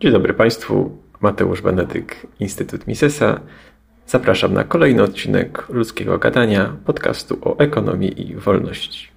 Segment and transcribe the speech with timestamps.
[0.00, 3.40] Dzień dobry Państwu, Mateusz Benedyk, Instytut Misesa.
[4.06, 9.08] Zapraszam na kolejny odcinek Ludzkiego Gadania, podcastu o ekonomii i wolności.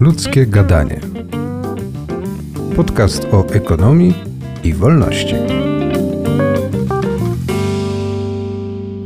[0.00, 1.00] Ludzkie Gadanie.
[2.76, 4.14] Podcast o ekonomii
[4.64, 5.34] i wolności.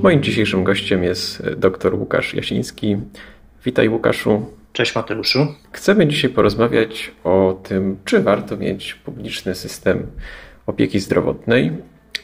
[0.02, 2.96] Moim dzisiejszym gościem jest dr Łukasz Jasiński.
[3.64, 4.46] Witaj Łukaszu.
[4.76, 5.46] Cześć Mateuszu.
[5.72, 10.06] Chcemy dzisiaj porozmawiać o tym, czy warto mieć publiczny system
[10.66, 11.72] opieki zdrowotnej.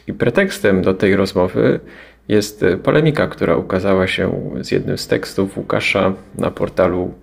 [0.06, 1.80] I pretekstem do tej rozmowy
[2.28, 7.14] jest polemika, która ukazała się z jednym z tekstów Łukasza na portalu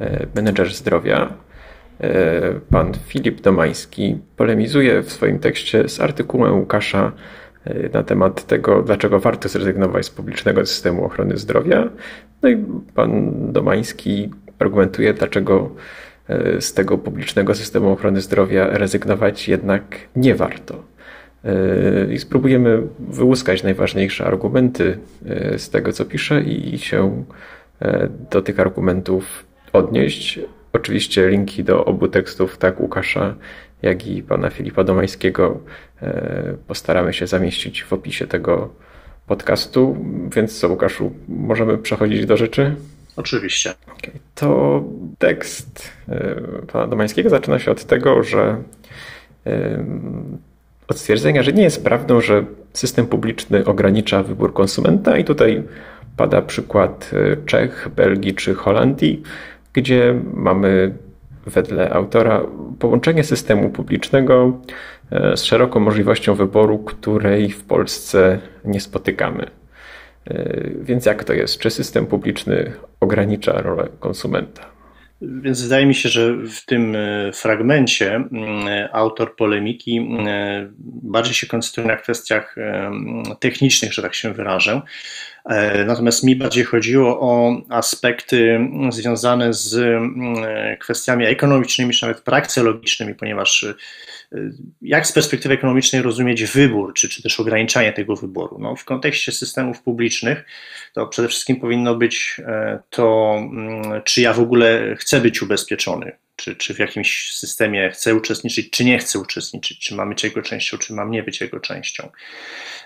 [0.00, 1.32] e, Menedżer Zdrowia.
[2.00, 7.12] E, pan Filip Domański polemizuje w swoim tekście z artykułem Łukasza
[7.64, 11.88] e, na temat tego, dlaczego warto zrezygnować z publicznego systemu ochrony zdrowia.
[12.42, 12.64] No i
[12.94, 14.30] pan Domański
[14.62, 15.70] argumentuje, dlaczego
[16.28, 19.82] e, z tego publicznego systemu ochrony zdrowia rezygnować jednak
[20.16, 20.82] nie warto.
[21.44, 27.24] E, I spróbujemy wyłuskać najważniejsze argumenty e, z tego, co pisze, i się
[28.30, 30.40] do tych argumentów odnieść.
[30.72, 33.34] Oczywiście linki do obu tekstów, tak Łukasza,
[33.82, 35.60] jak i pana Filipa Domańskiego,
[36.66, 38.70] postaramy się zamieścić w opisie tego
[39.26, 39.96] podcastu.
[40.36, 42.76] Więc co, Łukaszu, możemy przechodzić do rzeczy?
[43.16, 43.74] Oczywiście.
[43.98, 44.12] Okay.
[44.34, 44.82] To
[45.18, 46.34] tekst e,
[46.72, 48.62] pana Domańskiego zaczyna się od tego, że
[49.46, 49.84] e,
[50.88, 55.62] od stwierdzenia, że nie jest prawdą, że system publiczny ogranicza wybór konsumenta i tutaj
[56.16, 59.22] pada przykład e, Czech, Belgii czy Holandii,
[59.72, 60.94] gdzie mamy
[61.46, 62.42] wedle autora
[62.78, 64.60] połączenie systemu publicznego
[65.10, 69.61] z szeroką możliwością wyboru, której w Polsce nie spotykamy.
[70.30, 71.58] E, więc jak to jest?
[71.58, 74.72] Czy system publiczny ogranicza rolę konsumenta?
[75.22, 80.08] Więc wydaje mi się, że w tym e, fragmencie mm, autor polemiki
[81.02, 82.56] bardziej się koncentruje na kwestiach
[83.40, 84.82] technicznych, że tak się wyrażę.
[85.44, 90.36] E, natomiast mi bardziej chodziło o aspekty związane z mm,
[90.78, 93.66] kwestiami ekonomicznymi, czy nawet prakseologicznymi, ponieważ
[94.82, 98.58] jak z perspektywy ekonomicznej rozumieć wybór, czy, czy też ograniczanie tego wyboru?
[98.60, 100.44] No, w kontekście systemów publicznych
[100.92, 106.12] to przede wszystkim powinno być e, to, mm, czy ja w ogóle chcę być ubezpieczony,
[106.36, 110.42] czy, czy w jakimś systemie chcę uczestniczyć, czy nie chcę uczestniczyć, czy mam być jego
[110.42, 112.08] częścią, czy mam nie być jego częścią.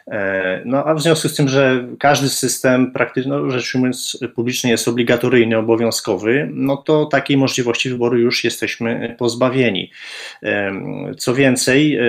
[0.07, 4.71] E, no a w związku z tym, że każdy system praktycznie, no, rzecz ujmując, publiczny
[4.71, 9.91] jest obligatoryjny, obowiązkowy, no to takiej możliwości wyboru już jesteśmy pozbawieni.
[10.43, 10.73] E,
[11.19, 12.07] co więcej, e,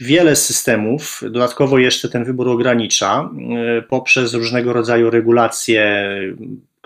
[0.00, 3.30] Wiele systemów dodatkowo jeszcze ten wybór ogranicza
[3.88, 6.08] poprzez różnego rodzaju regulacje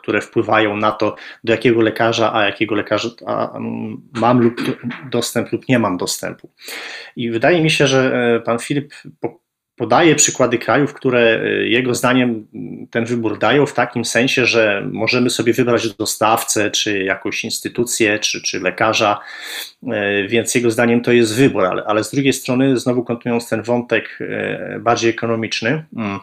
[0.09, 3.59] które wpływają na to, do jakiego lekarza, a jakiego lekarza a,
[4.13, 4.61] mam lub
[5.11, 6.51] dostęp lub nie mam dostępu.
[7.17, 8.95] I wydaje mi się, że e, pan Filip
[9.77, 12.47] podaje przykłady krajów, które e, jego zdaniem
[12.91, 18.43] ten wybór dają w takim sensie, że możemy sobie wybrać dostawcę, czy jakąś instytucję, czy,
[18.43, 19.21] czy lekarza,
[19.93, 23.63] e, więc jego zdaniem to jest wybór, ale, ale z drugiej strony, znowu kontynuując ten
[23.63, 24.19] wątek
[24.81, 26.19] bardziej ekonomiczny, mm,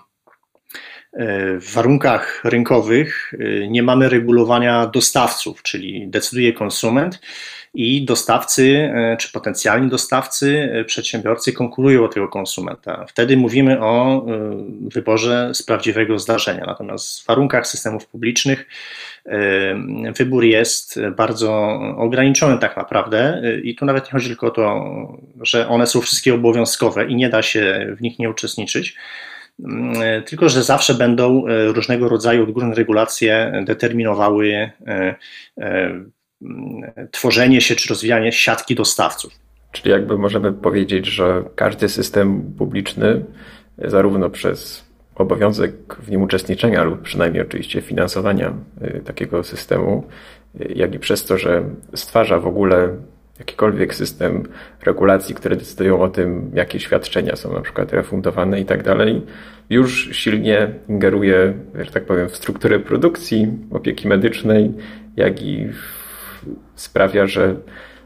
[1.60, 7.22] w warunkach rynkowych y, nie mamy regulowania dostawców, czyli decyduje konsument
[7.74, 13.06] i dostawcy y, czy potencjalni dostawcy, przedsiębiorcy konkurują o tego konsumenta.
[13.08, 14.26] Wtedy mówimy o
[14.82, 16.64] wyborze z prawdziwego zdarzenia.
[16.66, 18.66] Natomiast w warunkach systemów publicznych
[20.18, 24.84] wybór jest bardzo ograniczony tak naprawdę i tu nawet nie chodzi tylko o to,
[25.42, 28.96] że one są wszystkie obowiązkowe i nie da się w nich nie uczestniczyć
[30.26, 35.16] tylko że zawsze będą e, różnego rodzaju odgórne regulacje determinowały e, e,
[35.58, 36.12] mm,
[37.12, 39.34] tworzenie się czy rozwijanie siatki dostawców.
[39.72, 43.26] Czyli jakby możemy powiedzieć, że każdy system publiczny,
[43.78, 44.86] zarówno przez
[45.16, 48.54] obowiązek w nim uczestniczenia, lub przynajmniej oczywiście finansowania
[49.06, 50.08] takiego systemu,
[50.76, 51.64] jak i przez to, że
[51.96, 52.90] stwarza w ogóle
[53.40, 54.44] jakikolwiek system
[54.84, 59.22] regulacji, które decydują o tym, jakie świadczenia są na przykład refundowane i tak dalej,
[59.70, 64.74] już silnie ingeruje, że tak powiem, w strukturę produkcji opieki medycznej,
[65.16, 65.68] jak i
[66.76, 67.56] sprawia, że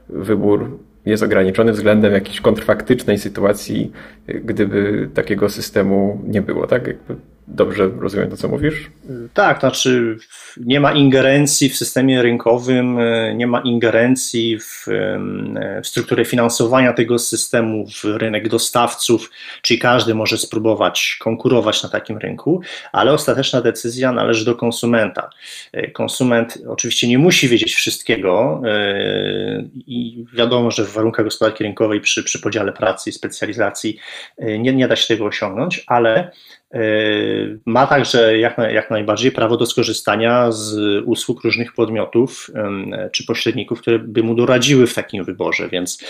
[0.10, 3.92] wybór jest ograniczony względem jakiejś kontrfaktycznej sytuacji,
[4.28, 6.68] gdyby takiego systemu nie było.
[6.68, 6.88] Tak?
[6.88, 7.16] Jakby
[7.50, 8.90] Dobrze rozumiem to, co mówisz?
[9.34, 10.18] Tak, znaczy
[10.58, 12.98] nie ma ingerencji w systemie rynkowym,
[13.36, 14.86] nie ma ingerencji w,
[15.84, 19.32] w strukturę finansowania tego systemu, w rynek dostawców,
[19.62, 22.62] czyli każdy może spróbować konkurować na takim rynku,
[22.92, 25.30] ale ostateczna decyzja należy do konsumenta.
[25.94, 32.24] Konsument oczywiście nie musi wiedzieć wszystkiego e, i wiadomo, że w warunkach gospodarki rynkowej przy,
[32.24, 33.98] przy podziale pracy i specjalizacji
[34.38, 36.32] e, nie, nie da się tego osiągnąć, ale
[37.66, 42.52] ma także jak, jak najbardziej prawo do skorzystania z usług różnych podmiotów
[43.12, 46.04] czy pośredników, które by mu doradziły w takim wyborze, więc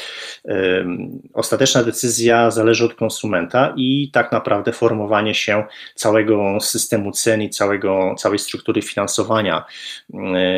[1.33, 5.63] ostateczna decyzja zależy od konsumenta i tak naprawdę formowanie się
[5.95, 9.65] całego systemu cen i całego, całej struktury finansowania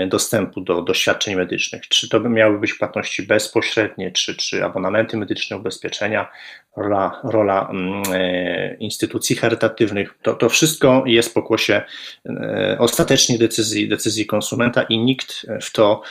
[0.08, 1.88] dostępu do, do świadczeń medycznych.
[1.88, 6.28] Czy to miały być płatności bezpośrednie, czy, czy abonamenty medyczne, ubezpieczenia,
[6.78, 10.18] rola, rola mm, e, instytucji charytatywnych.
[10.22, 11.82] To, to wszystko jest pokłosie
[12.26, 16.02] e, ostatecznie decyzji, decyzji konsumenta i nikt w to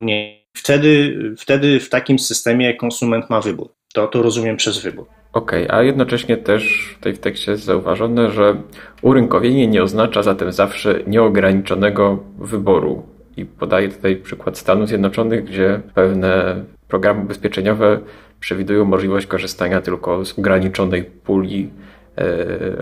[0.00, 0.46] nie.
[0.56, 3.68] Wtedy, wtedy w takim systemie konsument ma wybór.
[3.94, 5.06] To, to rozumiem przez wybór.
[5.32, 8.56] Okej, okay, a jednocześnie też tutaj w tekście jest zauważone, że
[9.02, 13.02] urynkowienie nie oznacza zatem zawsze nieograniczonego wyboru.
[13.36, 18.00] I podaję tutaj przykład Stanów Zjednoczonych, gdzie pewne programy ubezpieczeniowe
[18.40, 21.70] przewidują możliwość korzystania tylko z ograniczonej puli
[22.16, 22.24] e,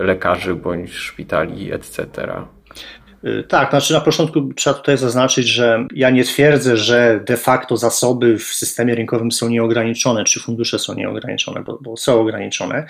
[0.03, 2.11] lekarzy bądź szpitali, etc.
[3.25, 7.77] Y, tak, znaczy na początku trzeba tutaj zaznaczyć, że ja nie twierdzę, że de facto
[7.77, 12.87] zasoby w systemie rynkowym są nieograniczone, czy fundusze są nieograniczone, bo, bo są ograniczone,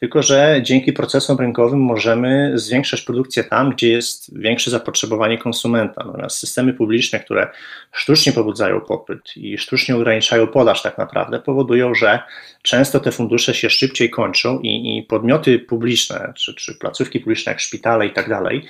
[0.00, 6.04] tylko że dzięki procesom rynkowym możemy zwiększać produkcję tam, gdzie jest większe zapotrzebowanie konsumenta.
[6.04, 7.48] Natomiast systemy publiczne, które
[7.92, 12.22] sztucznie pobudzają popyt i sztucznie ograniczają podaż tak naprawdę, powodują, że
[12.62, 17.60] często te fundusze się szybciej kończą i, i podmioty publiczne, czy, czy placówki publiczne jak
[17.60, 18.64] szpitale i tak dalej,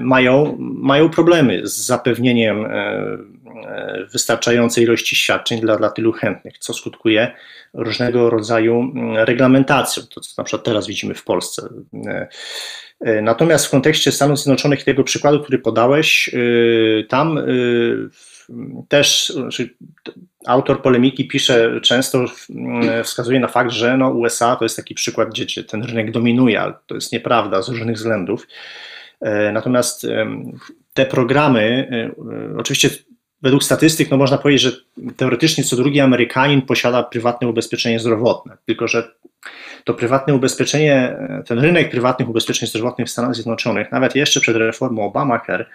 [0.00, 6.58] mają mają, mają problemy z zapewnieniem e, e, wystarczającej ilości świadczeń dla, dla tylu chętnych,
[6.58, 7.32] co skutkuje
[7.74, 11.68] różnego rodzaju mm, reglamentacją, to co na przykład teraz widzimy w Polsce.
[13.00, 16.30] E, natomiast w kontekście Stanów Zjednoczonych tego przykładu, który podałeś,
[17.08, 17.40] tam
[18.88, 19.74] też znaczy,
[20.46, 22.24] autor polemiki pisze, często
[23.04, 26.74] wskazuje na fakt, że no USA to jest taki przykład, gdzie ten rynek dominuje, ale
[26.86, 28.46] to jest nieprawda z różnych względów.
[29.22, 30.06] E, natomiast
[30.94, 31.88] te programy,
[32.54, 32.90] e, oczywiście
[33.42, 34.72] według statystyk, no można powiedzieć, że
[35.16, 39.08] teoretycznie co drugi Amerykanin posiada prywatne ubezpieczenie zdrowotne, tylko że
[39.84, 41.16] to prywatne ubezpieczenie,
[41.46, 45.66] ten rynek prywatnych ubezpieczeń zdrowotnych w Stanach Zjednoczonych, nawet jeszcze przed reformą Obamacare,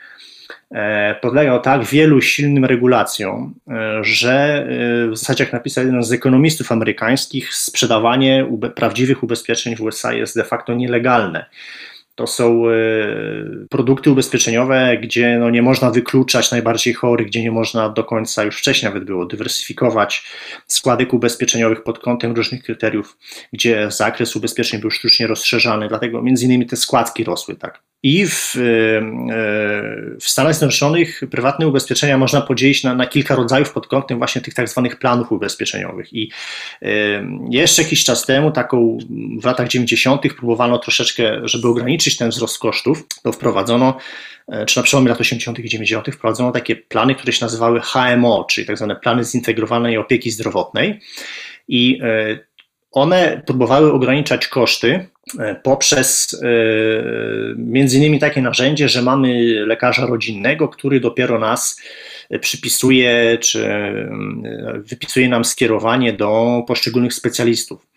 [0.72, 3.54] e, podlegał tak wielu silnym regulacjom,
[4.02, 4.68] że
[5.12, 10.44] w zasadzie, jak napisał jeden z ekonomistów amerykańskich, sprzedawanie prawdziwych ubezpieczeń w USA jest de
[10.44, 11.46] facto nielegalne.
[12.18, 12.74] To są e,
[13.70, 18.58] produkty ubezpieczeniowe, gdzie no nie można wykluczać najbardziej chorych, gdzie nie można do końca, już
[18.58, 20.24] wcześniej nawet było, dywersyfikować
[20.68, 23.18] składek ubezpieczeniowych pod kątem różnych kryteriów,
[23.54, 27.82] gdzie zakres ubezpieczeń był sztucznie rozszerzany, dlatego między innymi te składki rosły tak.
[28.04, 28.60] I w, e,
[30.20, 34.54] w Stanach Zjednoczonych prywatne ubezpieczenia można podzielić na, na kilka rodzajów pod kątem właśnie tych
[34.54, 36.14] tak zwanych planów ubezpieczeniowych.
[36.14, 36.32] I
[36.82, 36.88] e,
[37.50, 38.98] jeszcze jakiś czas temu, taką
[39.42, 43.98] w latach 90., próbowano troszeczkę, żeby ograniczyć ten wzrost kosztów, to wprowadzono,
[44.48, 45.60] e, czy na przełomie lat 80.
[45.60, 50.32] i 90., wprowadzono takie plany, które się nazywały HMO, czyli tak zwane plany zintegrowanej opieki
[50.32, 51.00] zdrowotnej.
[51.68, 52.00] I
[52.92, 55.08] one próbowały ograniczać koszty
[55.40, 56.48] e, poprzez e,
[57.58, 61.82] między innymi takie narzędzie, że mamy lekarza rodzinnego, który dopiero nas
[62.42, 64.10] przypisuje czy e,
[64.76, 67.88] wypisuje nam skierowanie do poszczególnych specjalistów.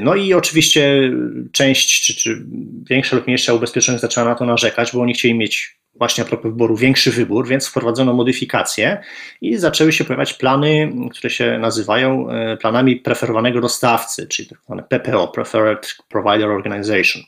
[0.00, 1.12] No i oczywiście
[1.52, 2.44] część, czy, czy
[2.90, 6.52] większa lub mniejsza ubezpieczonych zaczęła na to narzekać, bo oni chcieli mieć właśnie a propos
[6.52, 9.02] wyboru, większy wybór, więc wprowadzono modyfikacje
[9.40, 14.82] i zaczęły się pojawiać plany, które się nazywają e, planami preferowanego dostawcy, czyli tak zwane
[14.82, 17.22] PPO, Preferred Provider Organization.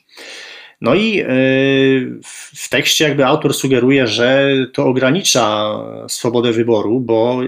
[0.81, 1.25] No i e,
[2.55, 5.77] w tekście jakby autor sugeruje, że to ogranicza
[6.07, 7.39] swobodę wyboru, bo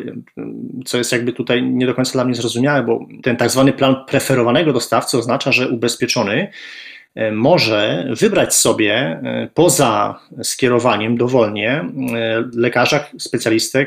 [0.86, 3.96] co jest jakby tutaj nie do końca dla mnie zrozumiałe, bo ten tak zwany plan
[4.08, 6.52] preferowanego dostawcy oznacza, że ubezpieczony
[7.32, 11.90] może wybrać sobie e, poza skierowaniem dowolnie e,
[12.54, 13.86] lekarza, specjalistę,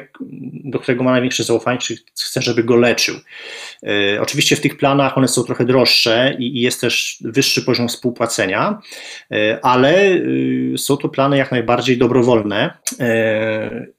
[0.64, 3.14] do którego ma największe zaufanie, czy chce, żeby go leczył.
[4.20, 8.80] Oczywiście w tych planach one są trochę droższe i jest też wyższy poziom współpłacenia,
[9.62, 10.20] ale
[10.76, 12.70] są to plany jak najbardziej dobrowolne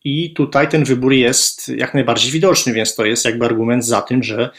[0.03, 4.23] i tutaj ten wybór jest jak najbardziej widoczny, więc to jest jakby argument za tym,
[4.23, 4.49] że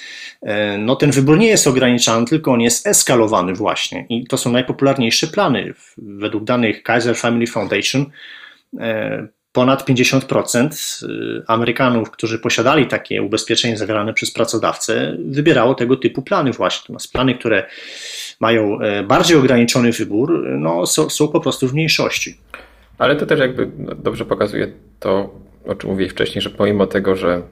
[0.79, 5.26] no, ten wybór nie jest ograniczany, tylko on jest eskalowany właśnie i to są najpopularniejsze
[5.26, 5.75] plany.
[5.99, 8.07] Według danych Kaiser Family Foundation
[9.52, 11.07] ponad 50%
[11.47, 16.83] Amerykanów, którzy posiadali takie ubezpieczenie zawierane przez pracodawcę, wybierało tego typu plany właśnie.
[16.83, 17.66] Natomiast plany, które
[18.40, 22.37] mają bardziej ograniczony wybór, no, są, są po prostu w mniejszości.
[22.99, 25.35] Ale to też jakby no, dobrze pokazuje to,
[25.66, 27.42] o czym mówiłeś wcześniej, że pomimo tego, że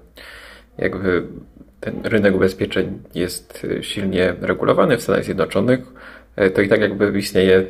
[0.79, 1.27] jakby
[1.81, 5.91] ten rynek ubezpieczeń jest silnie regulowany w Stanach Zjednoczonych, e,
[6.55, 7.65] to i tak jakby istnieje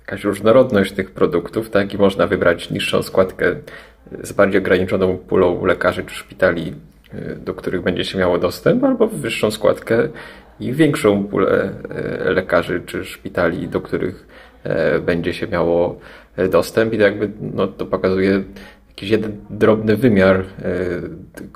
[0.00, 1.94] jakaś różnorodność tych produktów, tak?
[1.94, 3.56] I można wybrać niższą składkę
[4.22, 6.74] z bardziej ograniczoną pulą lekarzy czy szpitali,
[7.14, 10.08] e, do których będzie się miało dostęp, albo wyższą składkę
[10.60, 14.26] i większą pulę e, lekarzy czy szpitali, do których
[15.06, 16.00] będzie się miało
[16.50, 18.42] dostęp i to jakby no, to pokazuje
[18.88, 20.44] jakiś jeden drobny wymiar e,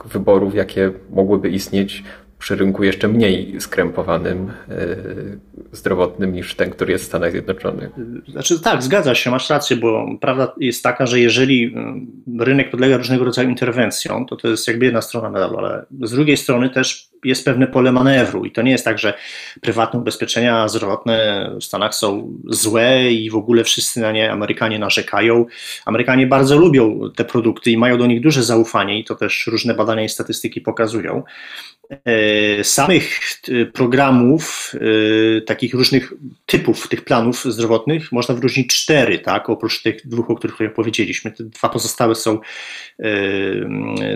[0.04, 2.04] wyborów, jakie mogłyby istnieć
[2.38, 4.96] przy rynku jeszcze mniej skrępowanym e,
[5.72, 7.90] zdrowotnym niż ten, który jest w Stanach Zjednoczonych.
[8.28, 11.74] Znaczy tak, zgadza się, masz rację, bo prawda jest taka, że jeżeli
[12.38, 16.10] e, rynek podlega różnego rodzaju interwencjom, to to jest jakby jedna strona medalu, ale z
[16.10, 19.14] drugiej strony też jest pewne pole manewru i to nie jest tak, że
[19.60, 25.46] prywatne ubezpieczenia zdrowotne w Stanach są złe i w ogóle wszyscy na nie Amerykanie narzekają.
[25.86, 29.74] Amerykanie bardzo lubią te produkty i mają do nich duże zaufanie i to też różne
[29.74, 31.22] badania i statystyki pokazują.
[31.90, 36.12] E, samych e, programów, e, takich różnych
[36.46, 39.50] typów tych planów zdrowotnych można wyróżnić cztery, tak?
[39.50, 41.30] Oprócz tych dwóch, o których powiedzieliśmy.
[41.30, 42.40] Te dwa pozostałe są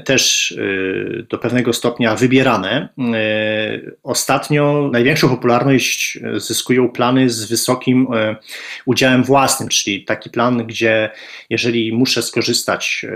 [0.05, 0.55] też
[1.29, 2.89] do pewnego stopnia wybierane.
[4.03, 8.07] Ostatnio największą popularność zyskują plany z wysokim
[8.87, 11.11] udziałem własnym, czyli taki plan, gdzie
[11.50, 13.07] jeżeli muszę skorzystać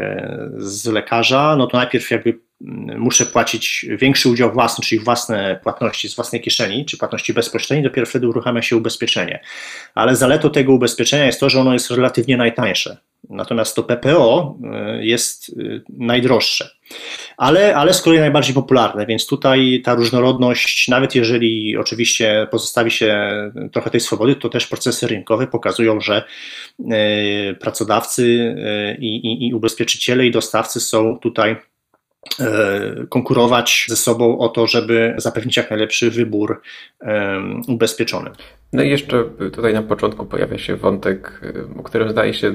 [0.57, 2.39] z lekarza, no to najpierw jakby
[2.99, 8.07] muszę płacić większy udział własny, czyli własne płatności z własnej kieszeni, czy płatności bezpośrednie, dopiero
[8.07, 9.41] wtedy uruchamia się ubezpieczenie.
[9.95, 12.97] Ale zaletą tego ubezpieczenia jest to, że ono jest relatywnie najtańsze.
[13.31, 14.57] Natomiast to PPO
[14.99, 16.71] y, jest y, najdroższe,
[17.37, 23.31] ale, ale z kolei najbardziej popularne, więc tutaj ta różnorodność, nawet jeżeli oczywiście pozostawi się
[23.73, 26.25] trochę tej swobody, to też procesy rynkowe pokazują, że
[26.81, 28.55] y, pracodawcy
[28.99, 31.57] i, i, i ubezpieczyciele i dostawcy są tutaj
[33.09, 36.61] konkurować ze sobą o to, żeby zapewnić jak najlepszy wybór
[37.69, 38.31] ubezpieczony.
[38.73, 41.41] No i jeszcze tutaj na początku pojawia się wątek,
[41.79, 42.55] o którym zdaje się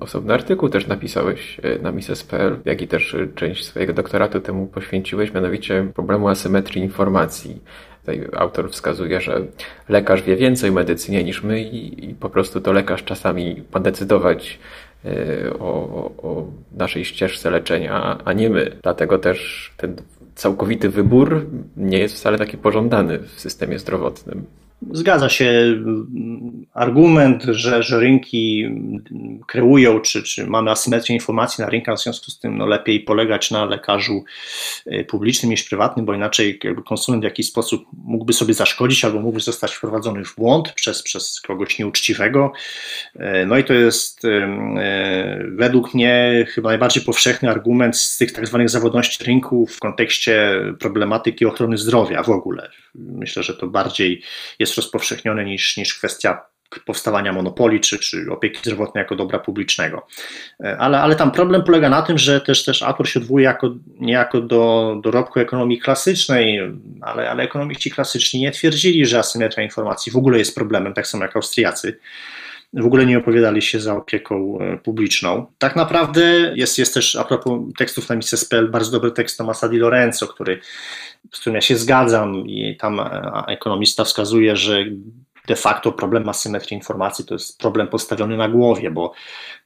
[0.00, 5.34] osobny artykuł też napisałeś e, na Mises.pl, jak i też część swojego doktoratu temu poświęciłeś,
[5.34, 7.62] mianowicie problemu asymetrii informacji.
[8.00, 9.40] Tutaj autor wskazuje, że
[9.88, 13.80] lekarz wie więcej o medycynie niż my i, i po prostu to lekarz czasami ma
[13.80, 14.58] decydować
[15.06, 18.76] Y, o, o naszej ścieżce leczenia, a nie my.
[18.82, 19.96] Dlatego też ten
[20.34, 21.46] całkowity wybór
[21.76, 24.46] nie jest wcale taki pożądany w systemie zdrowotnym.
[24.92, 25.76] Zgadza się.
[26.74, 28.68] Argument, że, że rynki
[29.46, 33.50] kreują, czy, czy mamy asymetrię informacji na rynkach, w związku z tym no, lepiej polegać
[33.50, 34.24] na lekarzu
[34.86, 39.20] e, publicznym niż prywatnym, bo inaczej jakby konsument w jakiś sposób mógłby sobie zaszkodzić albo
[39.20, 42.52] mógłby zostać wprowadzony w błąd przez, przez kogoś nieuczciwego.
[43.16, 48.46] E, no i to jest e, według mnie chyba najbardziej powszechny argument z tych tak
[48.46, 52.70] zwanych zawodności rynku w kontekście problematyki ochrony zdrowia w ogóle.
[52.94, 54.22] Myślę, że to bardziej
[54.58, 56.40] jest jest rozpowszechniony niż, niż kwestia
[56.86, 60.06] powstawania monopoli czy, czy opieki zdrowotnej jako dobra publicznego.
[60.64, 63.74] E, ale, ale tam problem polega na tym, że też, też autor się odwołuje jako,
[64.00, 66.60] niejako do dorobku ekonomii klasycznej,
[67.00, 71.24] ale, ale ekonomiści klasyczni nie twierdzili, że asymetria informacji w ogóle jest problemem, tak samo
[71.24, 71.98] jak Austriacy.
[72.74, 75.46] W ogóle nie opowiadali się za opieką e, publiczną.
[75.58, 79.78] Tak naprawdę jest, jest też, a propos tekstów na Mises.pl, bardzo dobry tekst Tomasa Di
[79.78, 80.60] Lorenzo, który
[81.32, 84.84] z którym ja się zgadzam i tam e, ekonomista wskazuje, że
[85.46, 89.12] de facto problem asymetrii informacji to jest problem postawiony na głowie, bo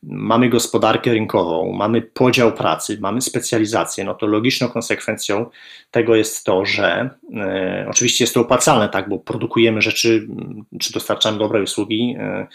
[0.02, 5.46] mamy gospodarkę rynkową, mamy podział pracy, mamy specjalizację, no to logiczną konsekwencją
[5.90, 10.28] tego jest to, że e, oczywiście jest to opłacalne, tak, bo produkujemy rzeczy,
[10.80, 12.46] czy dostarczamy dobre usługi, e,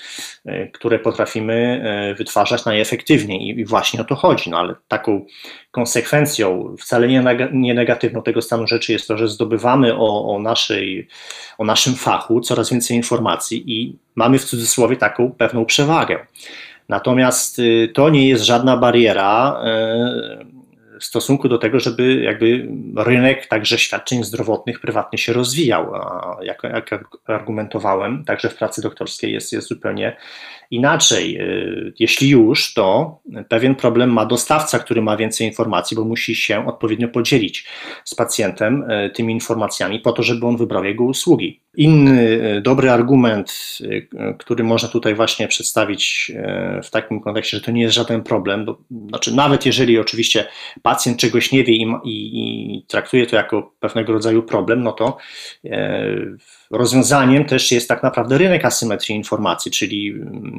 [0.46, 5.26] e, które potrafimy e, wytwarzać najefektywniej i, i właśnie o to chodzi, no ale taką
[5.74, 11.08] konsekwencją, wcale nie, nie negatywną tego stanu rzeczy jest to, że zdobywamy o, o, naszej,
[11.58, 16.26] o naszym fachu coraz więcej informacji i mamy w cudzysłowie taką pewną przewagę.
[16.90, 19.62] Natomiast y, to nie jest żadna bariera
[20.42, 20.53] y,
[21.04, 22.68] w stosunku do tego, żeby jakby
[22.98, 25.94] rynek także świadczeń zdrowotnych prywatnie się rozwijał.
[26.42, 30.18] Jak, jak argumentowałem, także w pracy doktorskiej jest, jest zupełnie
[30.72, 31.42] inaczej.
[31.42, 33.20] Y, jeśli już, to
[33.50, 37.68] pewien problem ma dostawca, który ma więcej informacji, bo musi się odpowiednio podzielić
[38.04, 41.63] z pacjentem tymi informacjami po to, żeby on wybrał jego usługi.
[41.78, 43.78] Inny e, dobry argument,
[44.18, 48.24] e, który można tutaj właśnie przedstawić e, w takim kontekście, że to nie jest żaden
[48.24, 48.78] problem, bo,
[49.10, 50.46] znaczy nawet jeżeli oczywiście
[50.82, 55.18] pacjent czegoś nie wie i, i, i traktuje to jako pewnego rodzaju problem, no to
[55.66, 56.06] e,
[56.74, 60.16] rozwiązaniem też jest tak naprawdę rynek asymetrii informacji, czyli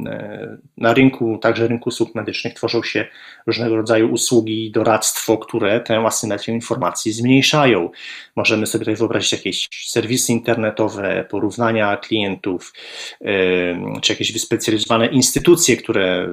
[0.06, 3.06] e, na rynku, także rynku usług medycznych tworzą się
[3.46, 7.90] różnego rodzaju usługi, doradztwo, które tę asymetrię informacji zmniejszają.
[8.36, 12.72] Możemy sobie tutaj wyobrazić jakieś serwisy internetowe, porównania klientów,
[13.20, 16.28] e, czy jakieś wyspecjalizowane instytucje, które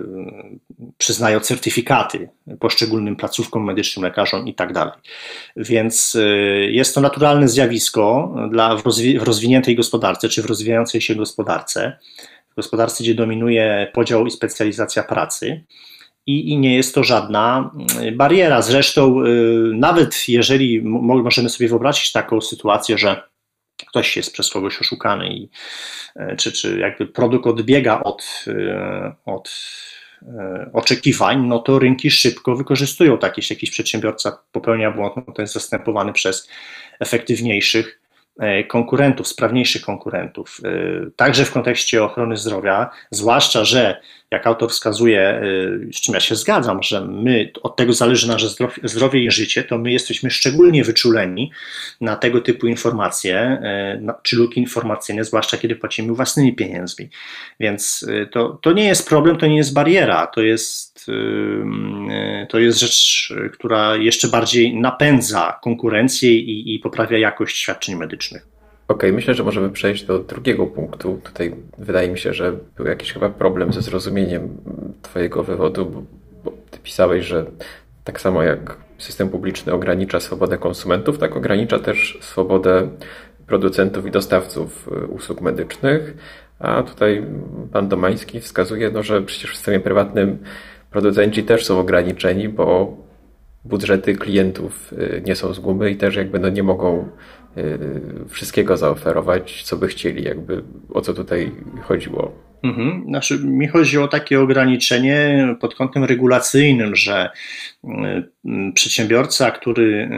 [0.97, 4.93] przyznają certyfikaty poszczególnym placówkom medycznym, lekarzom i tak dalej.
[5.55, 6.25] Więc e,
[6.71, 11.97] jest to naturalne zjawisko dla, w, rozwi w rozwiniętej gospodarce, czy w rozwijającej się gospodarce,
[12.51, 15.63] w gospodarce, gdzie dominuje podział i specjalizacja pracy.
[16.25, 18.61] I, i, nie jest to żadna mm, bariera.
[18.61, 23.30] Zresztą, y, nawet jeżeli możemy sobie wyobrazić taką sytuację, że
[23.85, 25.49] ktoś jest przez kogoś oszukany, i,
[26.15, 28.73] y, czy, czy jakby produkt odbiega od, y,
[29.25, 29.51] od
[30.73, 35.53] oczekiwań, no to rynki szybko wykorzystują takie, jeśli jakiś przedsiębiorca popełnia błąd, no to jest
[35.53, 36.49] zastępowany przez
[36.99, 38.01] efektywniejszych
[38.39, 40.69] E, konkurentów, sprawniejszych konkurentów, e,
[41.15, 45.43] także w kontekście ochrony zdrowia, zwłaszcza, że jak autor wskazuje, e,
[45.93, 48.47] z czym ja się zgadzam, że my, od tego zależy nasze
[48.83, 51.51] zdrowie i życie, to my jesteśmy szczególnie wyczuleni
[52.01, 53.61] na tego typu informacje,
[54.23, 57.09] czy luki informacyjne, zwłaszcza kiedy płacimy własnymi pieniędzmi.
[57.59, 61.05] Więc to, to nie jest problem, to nie jest bariera, to jest,
[62.49, 68.50] to jest rzecz, która jeszcze bardziej napędza konkurencję i, i poprawia jakość świadczeń medycznych.
[68.91, 71.19] Okay, myślę, że możemy przejść do drugiego punktu.
[71.23, 74.57] Tutaj wydaje mi się, że był jakiś chyba problem ze zrozumieniem
[75.01, 76.03] Twojego wywodu, bo,
[76.43, 77.45] bo Ty pisałeś, że
[78.03, 82.89] tak samo jak system publiczny ogranicza swobodę konsumentów, tak ogranicza też swobodę
[83.47, 86.13] producentów i dostawców y, usług medycznych.
[86.59, 87.25] A tutaj
[87.71, 90.37] pan Domański wskazuje, no, że przecież w systemie prywatnym
[90.91, 92.97] producenci też są ograniczeni, bo
[93.65, 97.09] budżety klientów y, nie są z gumy i też jakby no nie mogą
[98.29, 102.50] wszystkiego zaoferować, co by chcieli, jakby o co tutaj chodziło.
[102.63, 103.03] Mhm.
[103.07, 107.29] Znaczy, mi chodzi o takie ograniczenie pod kątem regulacyjnym, że
[107.83, 107.89] y,
[108.73, 110.09] przedsiębiorca, który,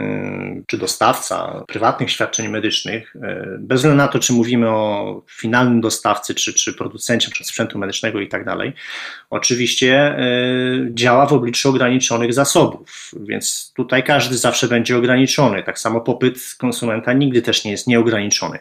[0.58, 3.20] y, czy dostawca prywatnych świadczeń medycznych, y,
[3.58, 8.28] bez względu na to, czy mówimy o finalnym dostawcy, czy, czy producencie sprzętu medycznego i
[8.28, 8.72] tak dalej,
[9.30, 10.16] oczywiście
[10.90, 15.62] działa w obliczu ograniczonych zasobów, więc tutaj każdy zawsze będzie ograniczony.
[15.62, 18.58] Tak samo popyt konsumenta nigdy też nie jest nieograniczony.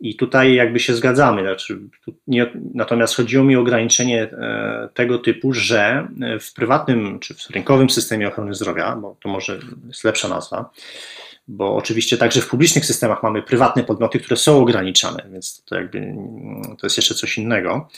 [0.00, 1.42] I tutaj jakby się zgadzamy.
[1.42, 1.78] Znaczy,
[2.26, 6.08] nie, natomiast chodziło mi o ograniczenie e, tego typu, że
[6.40, 9.58] w prywatnym czy w rynkowym systemie ochrony zdrowia, bo to może
[9.88, 10.70] jest lepsza nazwa,
[11.48, 16.14] bo oczywiście także w publicznych systemach mamy prywatne podmioty, które są ograniczane, więc to jakby
[16.78, 17.88] to jest jeszcze coś innego.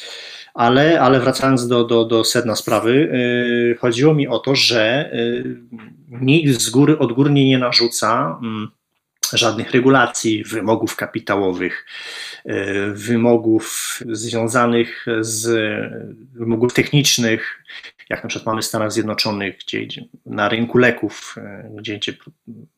[0.54, 5.10] Ale, ale wracając do, do, do sedna sprawy, yy, chodziło mi o to, że
[6.08, 8.40] nikt z góry odgórnie nie narzuca.
[8.42, 8.79] Yy,
[9.32, 11.86] żadnych regulacji, wymogów kapitałowych,
[12.44, 15.48] e, wymogów związanych z
[16.34, 17.64] wymogów technicznych,
[18.10, 19.86] jak na przykład mamy w Stanach Zjednoczonych, gdzie,
[20.26, 22.12] na rynku leków, e, gdzie, gdzie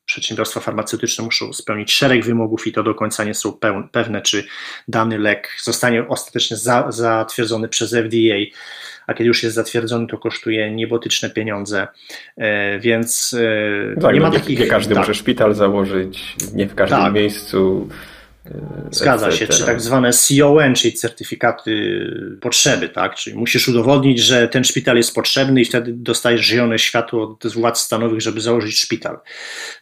[0.05, 3.59] przedsiębiorstwa farmaceutyczne muszą spełnić szereg wymogów i to do końca nie są
[3.93, 4.45] pewne, czy
[4.89, 8.37] dany lek zostanie ostatecznie za, zatwierdzony przez FDA
[9.07, 11.89] a kiedy już jest zatwierdzony, to kosztuje niebotyczne pieniądze,
[12.37, 13.37] e, więc
[13.97, 14.59] e, tak, nie ma no, takich...
[14.59, 14.99] Nie każdy tak.
[14.99, 17.13] może szpital założyć, nie w każdym tak.
[17.13, 17.89] miejscu
[18.91, 22.07] Zgadza się, czy tak zwane CON, czyli certyfikaty
[22.41, 23.15] potrzeby, tak?
[23.15, 27.81] Czyli musisz udowodnić, że ten szpital jest potrzebny i wtedy dostajesz zielone światło od władz
[27.81, 29.19] stanowych, żeby założyć szpital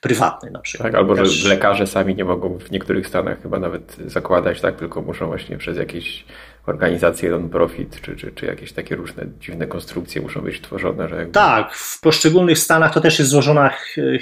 [0.01, 0.93] prywatny na przykład.
[0.93, 4.77] Tak, albo że lekarze sami nie mogą w niektórych stanach chyba nawet zakładać, tak?
[4.77, 6.25] Tylko muszą właśnie przez jakieś
[6.71, 11.09] organizacje non-profit, czy, czy, czy jakieś takie różne dziwne konstrukcje muszą być tworzone.
[11.09, 11.33] Że jakby...
[11.33, 13.71] Tak, w poszczególnych stanach to też jest złożona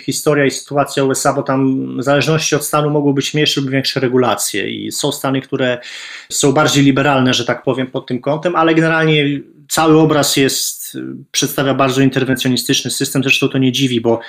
[0.00, 4.00] historia i sytuacja USA, bo tam w zależności od stanu mogą być mniejsze lub większe
[4.00, 5.78] regulacje i są stany, które
[6.28, 10.96] są bardziej liberalne, że tak powiem, pod tym kątem, ale generalnie cały obraz jest,
[11.32, 14.20] przedstawia bardzo interwencjonistyczny system, zresztą to nie dziwi, bo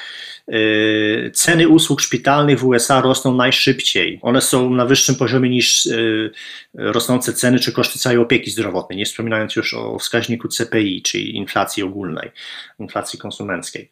[1.34, 4.20] ceny usług szpitalnych w USA rosną najszybciej.
[4.22, 6.32] One są na wyższym poziomie niż y,
[6.74, 11.84] rosnące ceny czy koszty całej opieki zdrowotnej, nie wspominając już o wskaźniku CPI, czyli inflacji
[11.84, 12.32] ogólnej,
[12.80, 13.90] inflacji konsumenckiej.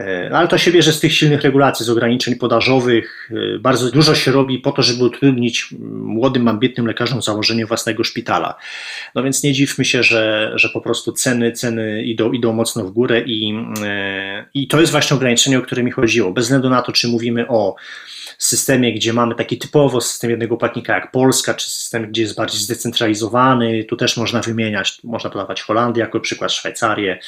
[0.00, 3.30] Y, ale to się bierze z tych silnych regulacji, z ograniczeń podażowych.
[3.60, 8.54] Bardzo dużo się robi po to, żeby utrudnić młodym, ambitnym lekarzom założenie własnego szpitala.
[9.14, 12.90] No więc nie dziwmy się, że, że po prostu ceny, ceny idą, idą mocno w
[12.90, 13.54] górę i,
[14.54, 16.32] i to jest właśnie ograniczenie, o które mi chodziło.
[16.32, 17.76] Bez względu na to, czy mówimy o
[18.38, 22.60] systemie, gdzie mamy taki typowo system jednego płatnika jak Polska, czy system, gdzie jest bardziej
[22.60, 27.18] zdecentralizowany, tu też można wymieniać, można podawać Holandię jako przykład, Szwajcarię,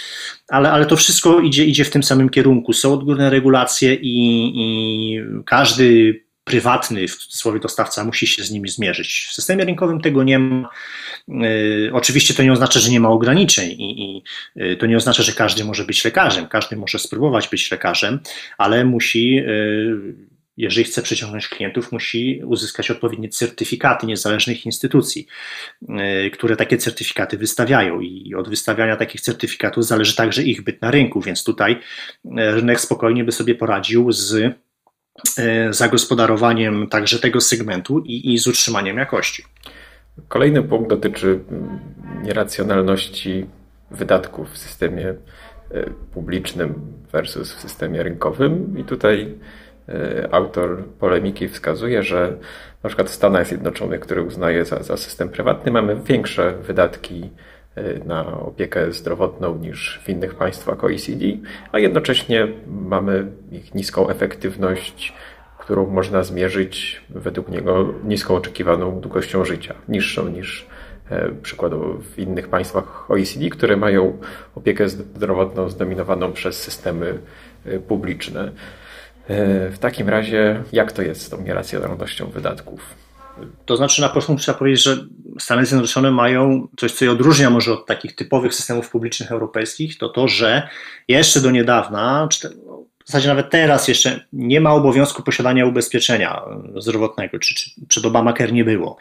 [0.49, 2.58] ale, ale to wszystko idzie, idzie w tym samym kierunku.
[2.73, 6.15] Są odgórne regulacje i, i każdy
[6.49, 9.27] prywatny, w cudzysłowie dostawca, musi się z nimi zmierzyć.
[9.31, 10.69] W systemie rynkowym tego nie ma.
[11.29, 14.23] Yy, oczywiście to nie oznacza, że nie ma ograniczeń i, i
[14.57, 18.21] yy, to nie oznacza, że każdy może być lekarzem, każdy może spróbować być lekarzem,
[18.59, 20.15] ale musi yy,
[20.59, 25.27] jeżeli chce przyciągnąć klientów, musi uzyskać odpowiednie certyfikaty niezależnych instytucji,
[26.27, 28.01] y, które takie certyfikaty wystawiają.
[28.01, 31.79] I od wystawiania takich certyfikatów zależy także ich byt na rynku, więc tutaj y,
[32.27, 34.55] rynek spokojnie by sobie poradził z y,
[35.71, 39.45] zagospodarowaniem także tego segmentu i, i z utrzymaniem jakości.
[40.29, 41.41] Kolejny punkt dotyczy
[42.23, 43.47] nieracjonalności
[43.91, 45.15] wydatków w systemie
[46.15, 46.75] publicznym
[47.13, 48.79] versus w systemie rynkowym.
[48.79, 49.35] I tutaj
[50.31, 52.37] autor polemiki wskazuje, że
[52.83, 57.31] na przykład w Stanach Zjednoczonych, który uznaje za, za system prywatny, mamy większe wydatki
[57.75, 61.25] e, na opiekę zdrowotną niż w innych państwach OECD,
[61.73, 65.15] a jednocześnie mamy ich niską efektywność,
[65.59, 70.67] którą można zmierzyć według niego niską oczekiwaną długością życia, niższą niż
[71.11, 74.19] e, przykładowo w innych państwach OECD, które mają
[74.55, 77.19] opiekę zdrowotną zdominowaną przez systemy
[77.89, 78.53] publiczne.
[79.29, 82.95] E, w takim razie, jak to jest z tą nieracjonalnością wydatków?
[83.67, 84.97] To znaczy, na początku trzeba powiedzieć, że
[85.39, 90.09] Stany Zjednoczone mają coś, co je odróżnia może od takich typowych systemów publicznych europejskich, to
[90.09, 90.69] to, że
[91.09, 92.29] jeszcze do niedawna,
[93.09, 96.43] w zasadzie nawet teraz jeszcze nie ma obowiązku posiadania ubezpieczenia
[96.77, 98.97] zdrowotnego, czy, czy przed Obamacare nie było.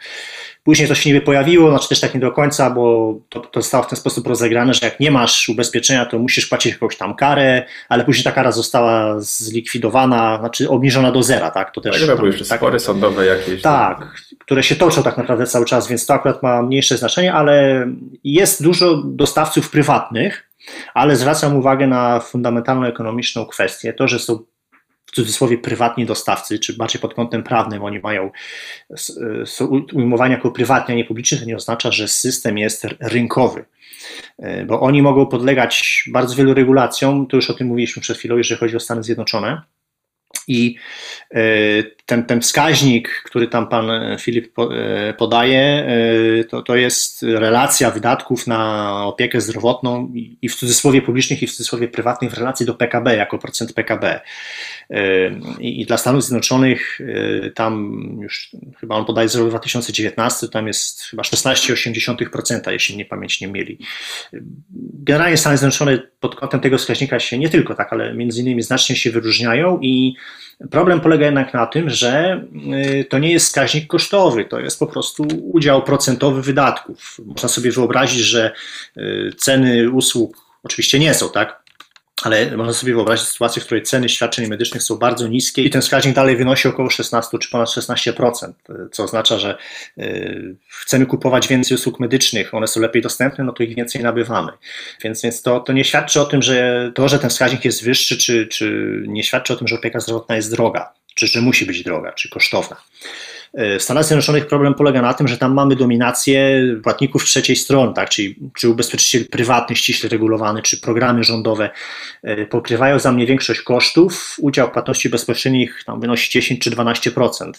[0.64, 3.84] Później to się niby pojawiło, znaczy też tak nie do końca, bo to, to zostało
[3.84, 7.66] w ten sposób rozegrane, że jak nie masz ubezpieczenia, to musisz płacić jakąś tam karę,
[7.88, 11.72] ale później ta kara została zlikwidowana, znaczy obniżona do zera, tak?
[11.72, 12.06] To też.
[12.06, 13.62] Tak, były jeszcze tak, spory sądowe jakieś.
[13.62, 17.86] Tak, które się toczą tak naprawdę cały czas, więc to akurat ma mniejsze znaczenie, ale
[18.24, 20.47] jest dużo dostawców prywatnych,
[20.94, 24.44] ale zwracam uwagę na fundamentalną ekonomiczną kwestię, to, że są
[25.06, 28.30] w cudzysłowie prywatni dostawcy, czy bardziej pod kątem prawnym oni mają,
[29.44, 33.64] są ujmowani jako prywatni, a nie publiczni, to nie oznacza, że system jest rynkowy,
[34.38, 38.36] e, bo oni mogą podlegać bardzo wielu regulacjom, to już o tym mówiliśmy przed chwilą,
[38.36, 39.62] jeżeli chodzi o Stany Zjednoczone,
[40.48, 40.76] i
[41.30, 41.40] e,
[42.06, 48.46] ten, ten wskaźnik, który tam pan Filip e, podaje, e, to, to jest relacja wydatków
[48.46, 53.16] na opiekę zdrowotną i w cudzysłowie publicznych, i w cudzysłowie prywatnych w relacji do PKB
[53.16, 54.20] jako procent PKB.
[55.60, 57.00] I dla Stanów Zjednoczonych
[57.54, 63.40] tam już chyba on podaje z roku 2019, tam jest chyba 16,8%, jeśli nie pamięć
[63.40, 63.78] nie mieli.
[65.02, 68.96] Generalnie Stany Zjednoczone pod kątem tego wskaźnika się nie tylko tak, ale między innymi znacznie
[68.96, 70.16] się wyróżniają i
[70.70, 72.44] problem polega jednak na tym, że
[73.00, 77.16] y, to nie jest wskaźnik kosztowy, to jest po prostu udział procentowy wydatków.
[77.26, 78.52] Można sobie wyobrazić, że
[78.96, 81.57] y, ceny usług oczywiście nie są, tak?
[82.22, 85.82] Ale można sobie wyobrazić sytuację, w której ceny świadczeń medycznych są bardzo niskie i ten
[85.82, 88.52] wskaźnik dalej wynosi około 16 czy ponad 16%,
[88.92, 89.58] co oznacza, że
[89.98, 94.52] y, chcemy kupować więcej usług medycznych, one są lepiej dostępne, no to ich więcej nabywamy.
[95.04, 98.18] Więc, więc to, to nie świadczy o tym, że to, że ten wskaźnik jest wyższy,
[98.18, 101.82] czy, czy nie świadczy o tym, że opieka zdrowotna jest droga, czy że musi być
[101.82, 102.76] droga, czy kosztowna.
[103.54, 108.08] W Stanach Zjednoczonych problem polega na tym, że tam mamy dominację płatników trzeciej strony, tak?
[108.08, 111.70] czyli czy ubezpieczyciel prywatny, ściśle regulowany, czy programy rządowe
[112.22, 114.36] e, pokrywają za mnie większość kosztów.
[114.38, 117.52] Udział płatności bezpośrednich tam wynosi 10 czy 12%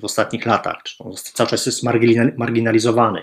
[0.00, 0.76] w ostatnich latach.
[1.34, 1.82] Cały czas jest
[2.36, 3.22] marginalizowany.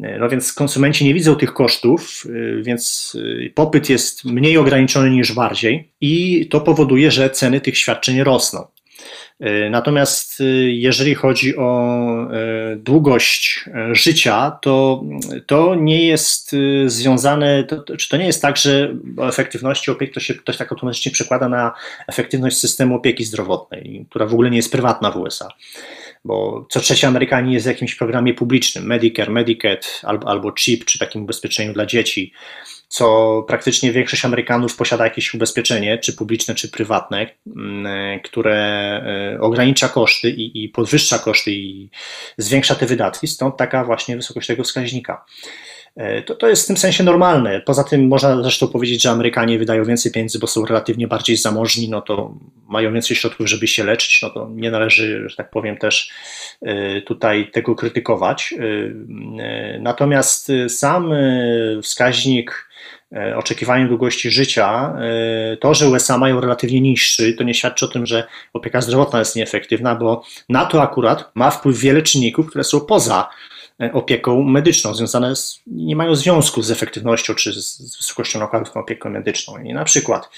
[0.00, 3.16] E, no więc konsumenci nie widzą tych kosztów, e, więc
[3.54, 8.66] popyt jest mniej ograniczony niż bardziej i to powoduje, że ceny tych świadczeń rosną.
[9.42, 15.04] E, natomiast e, jeżeli chodzi o e, długość życia, to,
[15.46, 20.34] to nie jest związane, to, czy to nie jest tak, że efektywności opieki to się
[20.34, 21.72] ktoś tak automatycznie przekłada na
[22.08, 25.48] efektywność systemu opieki zdrowotnej, która w ogóle nie jest prywatna w USA
[26.24, 30.98] bo co trzeci Amerykanin jest w jakimś programie publicznym, Medicare, Medicaid albo, albo CHIP, czy
[30.98, 32.32] takim ubezpieczeniu dla dzieci
[32.92, 37.26] co praktycznie większość Amerykanów posiada jakieś ubezpieczenie, czy publiczne, czy prywatne,
[37.56, 38.56] mm, które
[39.34, 41.90] e, ogranicza koszty i, i podwyższa koszty i
[42.38, 45.24] zwiększa te wydatki, stąd taka właśnie wysokość tego wskaźnika.
[45.96, 47.60] E, to, to jest w tym sensie normalne.
[47.60, 51.88] Poza tym można zresztą powiedzieć, że Amerykanie wydają więcej pieniędzy, bo są relatywnie bardziej zamożni,
[51.88, 52.34] no to
[52.68, 56.10] mają więcej środków, żeby się leczyć, no to nie należy, że tak powiem, też
[56.62, 58.54] e, tutaj tego krytykować.
[59.80, 61.12] Natomiast sam
[61.82, 62.68] wskaźnik
[63.12, 64.96] e, oczekiwaniem długości życia,
[65.52, 69.18] e, to, że USA mają relatywnie niższy, to nie świadczy o tym, że opieka zdrowotna
[69.18, 73.61] jest nieefektywna, bo na to akurat ma wpływ wiele czynników, które są poza E,
[73.92, 79.10] opieką medyczną, związane z, nie mają związku z efektywnością czy z, wysokością nakładów na opiekę
[79.10, 79.58] medyczną.
[79.58, 80.30] I na przykład,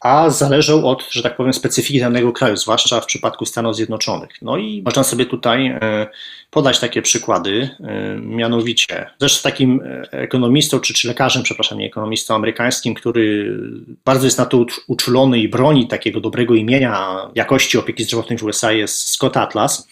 [0.00, 4.30] a zależą od, że tak powiem, specyfiki danego kraju, zwłaszcza w przypadku Stanów Zjednoczonych.
[4.42, 6.06] No i można sobie tutaj e,
[6.50, 12.94] podać takie przykłady, e, mianowicie, zresztą takim ekonomistą, czy, czy lekarzem, przepraszam, nie ekonomistą amerykańskim,
[12.94, 13.56] który
[14.04, 18.72] bardzo jest na to uczulony i broni takiego dobrego imienia jakości opieki zdrowotnej w USA
[18.72, 19.88] jest Scott Atlas.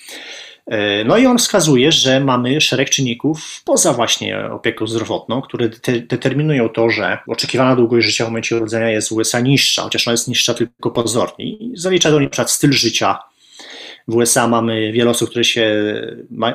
[0.71, 6.01] E, no i on wskazuje, że mamy szereg czynników poza właśnie opieką zdrowotną, które de
[6.01, 10.29] determinują to, że oczekiwana długość życia w momencie urodzenia jest USA niższa, chociaż ona jest
[10.29, 11.45] niższa tylko pozornie.
[11.45, 12.45] I zalicza do niej np.
[12.49, 13.19] styl życia,
[14.11, 15.67] w USA mamy wiele osób, które się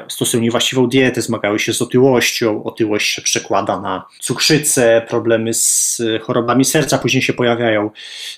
[0.08, 2.64] stosują niewłaściwą dietę, zmagały się z otyłością.
[2.64, 7.92] Otyłość się przekłada na cukrzycę, problemy z chorobami serca później się pojawiają.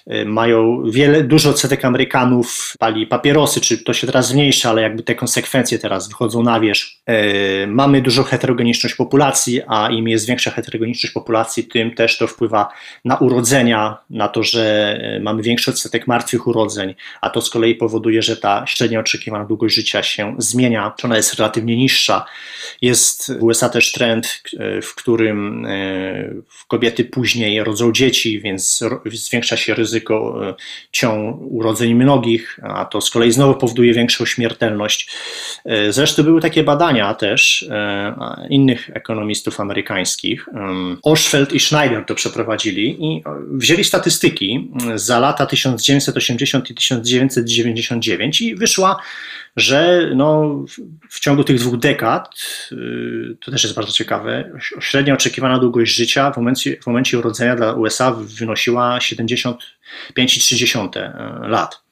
[0.08, 5.04] E, mają wiele, dużo odsetek Amerykanów pali papierosy, czy to się teraz zmniejsza, ale jakby
[5.04, 6.88] te konsekwencje teraz wychodzą na wierzch.
[7.06, 12.70] E, mamy dużą heterogeniczność populacji, a im jest większa heterogeniczność populacji, tym też to wpływa
[13.06, 17.76] na urodzenia, na to, że e, mamy większy odsetek martwych urodzeń, a to z kolei
[17.76, 22.26] powoduje, że ta średnia oczekiwana długość życia się zmienia, czy ona jest relatywnie niższa.
[22.82, 26.34] Jest w USA też trend, e, w którym e,
[26.68, 30.54] kobiety później rodzą dzieci, więc zwiększa się ryzyko e,
[30.92, 35.10] ciąg urodzeń mnogich, a to z kolei znowu powoduje większą śmiertelność.
[35.90, 37.70] Zresztą były takie badania też
[38.50, 40.46] innych ekonomistów amerykańskich.
[41.04, 48.97] Oshfeld i Schneider to przeprowadzili i wzięli statystyki za lata 1980 i 1999 i wyszła
[49.56, 50.56] że no,
[51.10, 52.36] w ciągu tych dwóch dekad,
[52.72, 57.56] y, to też jest bardzo ciekawe, średnia oczekiwana długość życia w momencie, w momencie urodzenia
[57.56, 61.88] dla USA wynosiła 75,3 e, lat.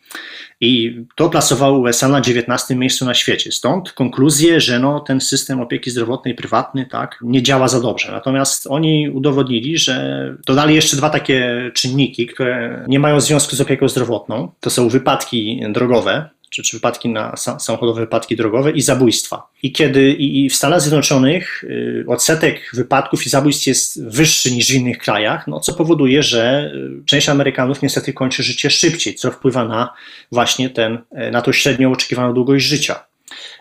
[0.61, 3.51] I to plasowało USA na 19 miejscu na świecie.
[3.51, 8.11] Stąd konkluzje, że no, ten system opieki zdrowotnej prywatny tak, nie działa za dobrze.
[8.11, 13.89] Natomiast oni udowodnili, że dodali jeszcze dwa takie czynniki, które nie mają związku z opieką
[13.89, 14.51] zdrowotną.
[14.59, 19.47] To są wypadki drogowe, czy, czy wypadki na samochodowe wypadki drogowe i zabójstwa.
[19.63, 24.73] I kiedy i w Stanach Zjednoczonych y, odsetek wypadków i zabójstw jest wyższy niż w
[24.73, 29.65] innych krajach, no, co powoduje, że y, część Amerykanów niestety kończy życie szybciej, co wpływa
[29.65, 29.93] na
[30.31, 30.93] właśnie ten,
[31.27, 33.05] y, na tą średnią oczekiwaną długość życia.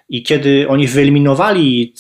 [0.09, 1.95] I kiedy oni wyeliminowali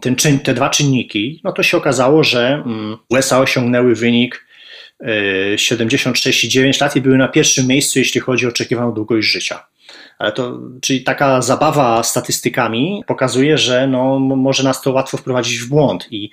[0.00, 4.46] ten czyn, te dwa czynniki, no to się okazało, że mm, USA osiągnęły wynik
[5.56, 9.66] 76,9 lat i były na pierwszym miejscu, jeśli chodzi o oczekiwaną długość życia.
[10.20, 15.68] Ale to, czyli taka zabawa statystykami pokazuje, że no, może nas to łatwo wprowadzić w
[15.68, 16.30] błąd i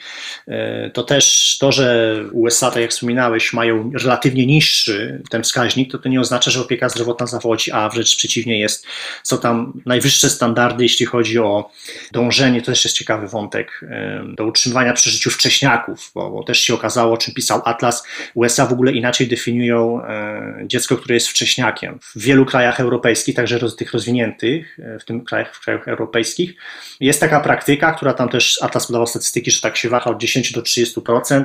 [0.47, 5.97] e, to też to, że USA, tak jak wspominałeś, mają relatywnie niższy ten wskaźnik, to
[5.97, 8.86] to nie oznacza, że opieka zdrowotna zawodzi, a wręcz przeciwnie jest,
[9.23, 11.71] są tam najwyższe standardy, jeśli chodzi o
[12.12, 16.60] dążenie, to też jest ciekawy wątek, e, do utrzymywania przy życiu wcześniaków, bo, bo też
[16.60, 21.28] się okazało, o czym pisał Atlas, USA w ogóle inaczej definiują e, dziecko, które jest
[21.28, 22.00] wcześniakiem.
[22.02, 26.54] W wielu krajach europejskich, także tych rozwiniętych, e, w tym krajach, w krajach europejskich,
[27.00, 30.54] jest taka praktyka, która tam też Atlas podawał statystyki, że tak się waha od 10
[30.54, 31.44] do 30%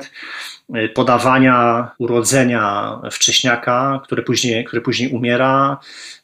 [0.75, 5.81] e, podawania urodzenia wcześniaka, które później, które później umiera,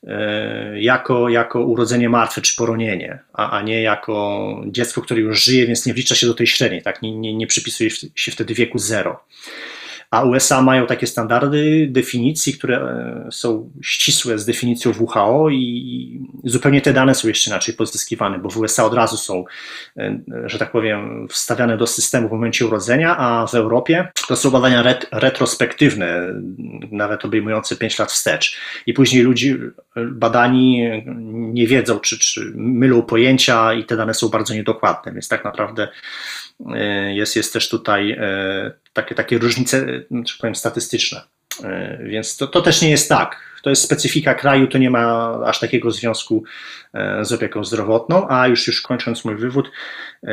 [0.07, 5.67] e, jako, jako urodzenie martwe czy poronienie, a, a nie jako dziecko, które już żyje,
[5.67, 7.03] więc nie wlicza się do tej średniej, tak?
[7.03, 9.21] nie, nie, nie przypisuje się wtedy wieku zero
[10.11, 16.81] a USA mają takie standardy definicji, które e, są ścisłe z definicją WHO i zupełnie
[16.81, 19.45] te dane są jeszcze inaczej pozyskiwane, bo w USA od razu są,
[19.97, 24.51] e, że tak powiem, wstawiane do systemu w momencie urodzenia, a w Europie to są
[24.51, 26.35] badania ret retrospektywne,
[26.91, 28.59] nawet obejmujące 5 lat wstecz.
[28.87, 29.57] I później ludzie,
[29.97, 30.91] badani
[31.53, 35.89] nie wiedzą, czy, czy mylą pojęcia i te dane są bardzo niedokładne, więc tak naprawdę
[36.75, 38.19] e, jest, jest też tutaj
[39.03, 41.23] takie, takie różnice, że powiem, statystyczne.
[41.65, 43.49] E, więc to, to też nie jest tak.
[43.63, 46.45] To jest specyfika kraju, to nie ma aż takiego związku
[46.95, 49.71] e, z opieką zdrowotną, a już już kończąc mój wywód,
[50.23, 50.31] e,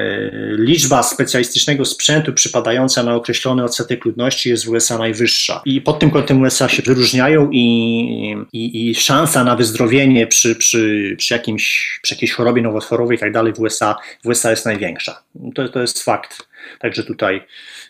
[0.58, 5.62] liczba specjalistycznego sprzętu przypadająca na określony odsetek ludności jest w USA najwyższa.
[5.66, 11.16] I pod tym kątem USA się wyróżniają i, i, i szansa na wyzdrowienie przy, przy,
[11.18, 15.22] przy, jakimś, przy jakiejś chorobie nowotworowej i tak dalej w USA, w USA jest największa.
[15.56, 16.48] To, to jest fakt.
[16.80, 17.46] Także tutaj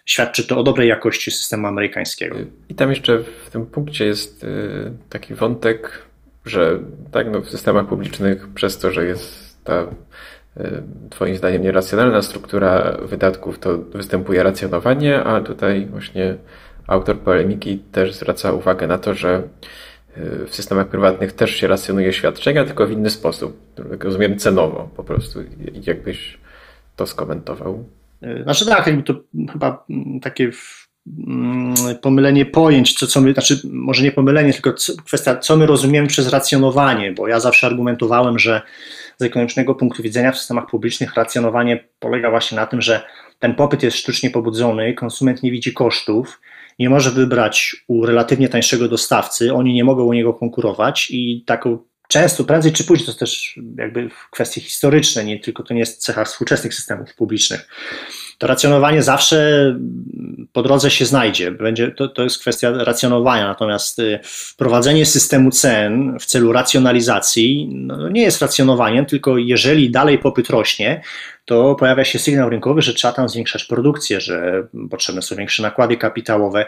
[0.05, 2.35] świadczy to o dobrej jakości systemu amerykańskiego.
[2.69, 4.47] I tam jeszcze w tym punkcie jest y,
[5.09, 6.01] taki wątek,
[6.45, 6.79] że
[7.11, 9.87] tak, no w systemach publicznych przez to, że jest ta
[11.09, 16.35] Twoim zdaniem nieracjonalna struktura wydatków to występuje racjonowanie, a tutaj właśnie
[16.87, 19.43] autor polemiki też zwraca uwagę na to, że
[20.47, 23.57] w systemach prywatnych też się racjonuje świadczenia, tylko w inny sposób.
[23.99, 25.39] Rozumiem cenowo po prostu.
[25.87, 26.37] Jakbyś
[26.95, 27.83] to skomentował?
[28.43, 29.13] Znaczy tak, jakby to
[29.51, 29.85] chyba
[30.21, 30.51] takie
[31.27, 34.73] mm, pomylenie pojęć, co, co my, znaczy może nie pomylenie, tylko
[35.05, 38.61] kwestia, co my rozumiemy przez racjonowanie, bo ja zawsze argumentowałem, że
[39.17, 43.01] z ekonomicznego punktu widzenia w systemach publicznych racjonowanie polega właśnie na tym, że
[43.39, 46.41] ten popyt jest sztucznie pobudzony, konsument nie widzi kosztów,
[46.79, 51.77] nie może wybrać u relatywnie tańszego dostawcy, oni nie mogą u niego konkurować i taką
[52.07, 56.01] często, prędzej czy później, to jest też jakby kwestie historyczne, nie tylko to nie jest
[56.01, 57.67] cecha współczesnych systemów publicznych.
[58.37, 59.75] To racjonowanie zawsze
[60.53, 66.17] po drodze się znajdzie, będzie, to, to jest kwestia racjonowania, natomiast y, wprowadzenie systemu cen
[66.19, 71.01] w celu racjonalizacji no, nie jest racjonowaniem, tylko jeżeli dalej popyt rośnie,
[71.45, 75.97] to pojawia się sygnał rynkowy, że trzeba tam zwiększać produkcję, że potrzebne są większe nakłady
[75.97, 76.65] kapitałowe,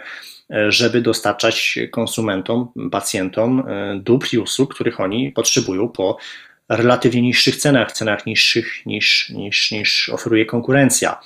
[0.52, 6.18] e, żeby dostarczać konsumentom, pacjentom e, dóbr i usług, których oni potrzebują po
[6.70, 11.20] relatywnie niższych cenach, cenach niższych niż, niż, niż oferuje konkurencja.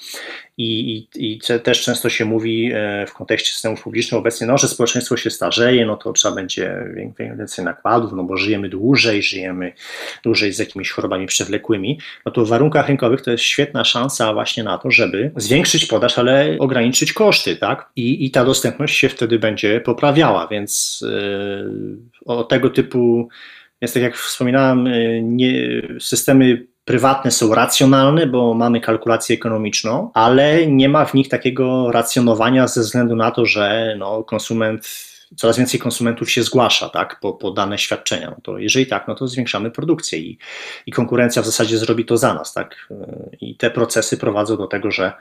[0.58, 4.68] I, i, I też często się mówi e, w kontekście systemów publicznych obecnie, no, że
[4.68, 6.76] społeczeństwo się starzeje, no to trzeba będzie
[7.38, 9.74] więcej nakładów, no bo żyjemy dłużej, żyjemy
[10.24, 12.00] dłużej z jakimiś chorobami przewlekłymi.
[12.26, 16.18] No to w warunkach rynkowych to jest świetna szansa właśnie na to, żeby zwiększyć podaż,
[16.18, 17.90] ale ograniczyć koszty, tak?
[17.96, 23.30] I, i ta dostępność się wtedy będzie poprawiała, więc yy, o tego typu
[23.82, 25.54] więc tak jak wspominałem, y, nie,
[26.00, 32.68] systemy prywatne są racjonalne, bo mamy kalkulację ekonomiczną, ale nie ma w nich takiego racjonowania
[32.68, 37.52] ze względu na to, że no, konsument coraz więcej konsumentów się zgłasza tak, po, po
[37.52, 38.30] dane świadczenia.
[38.30, 40.38] No to jeżeli tak, no to zwiększamy produkcję i,
[40.86, 42.54] i konkurencja w zasadzie zrobi to za nas.
[42.54, 42.88] Tak?
[43.42, 45.14] I te procesy prowadzą do tego, że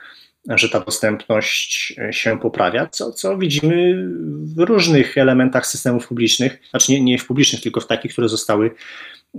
[0.49, 4.09] że ta dostępność się poprawia, co, co widzimy
[4.57, 8.71] w różnych elementach systemów publicznych, znaczy nie, nie w publicznych, tylko w takich, które zostały,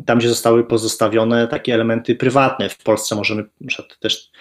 [0.05, 2.69] tam gdzie zostały pozostawione takie elementy prywatne.
[2.69, 3.43] W Polsce możemy
[3.99, 4.31] też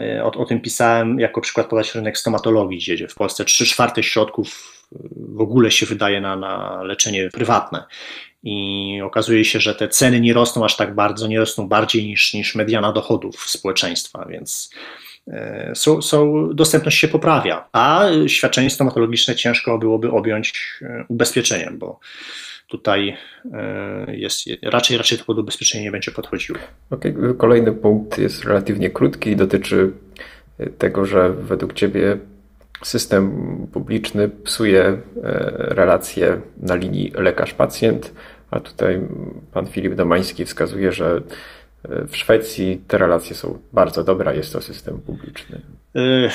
[0.00, 4.02] e, o, o tym pisałem, jako przykład podać rynek stomatologii, gdzie w Polsce 3 czwarte
[4.02, 4.74] środków
[5.16, 7.84] w ogóle się wydaje na, na leczenie prywatne.
[8.42, 12.34] I okazuje się, że te ceny nie rosną aż tak bardzo, nie rosną bardziej niż,
[12.34, 14.70] niż mediana dochodów społeczeństwa, więc
[15.74, 22.00] są, są, dostępność się poprawia, a świadczenie stomatologiczne ciężko byłoby objąć e, ubezpieczeniem, bo
[22.68, 23.16] tutaj
[23.52, 26.58] e, jest raczej, raczej to pod ubezpieczenie nie będzie podchodziło.
[26.90, 27.14] Okay.
[27.38, 29.92] Kolejny punkt jest relatywnie krótki i dotyczy
[30.78, 32.18] tego, że według Ciebie
[32.82, 33.32] system
[33.72, 34.98] publiczny psuje
[35.56, 38.10] relacje na linii lekarz-pacjent,
[38.50, 39.00] a tutaj
[39.52, 41.22] pan Filip Domański wskazuje, że
[41.88, 45.60] w Szwecji te relacje są bardzo dobre, jest to system publiczny.
[45.96, 46.30] E,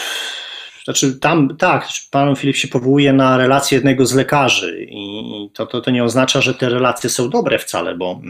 [0.84, 5.82] znaczy tam, tak, pan Filip się powołuje na relacje jednego z lekarzy i to, to,
[5.82, 8.22] to nie oznacza, że te relacje są dobre wcale, bo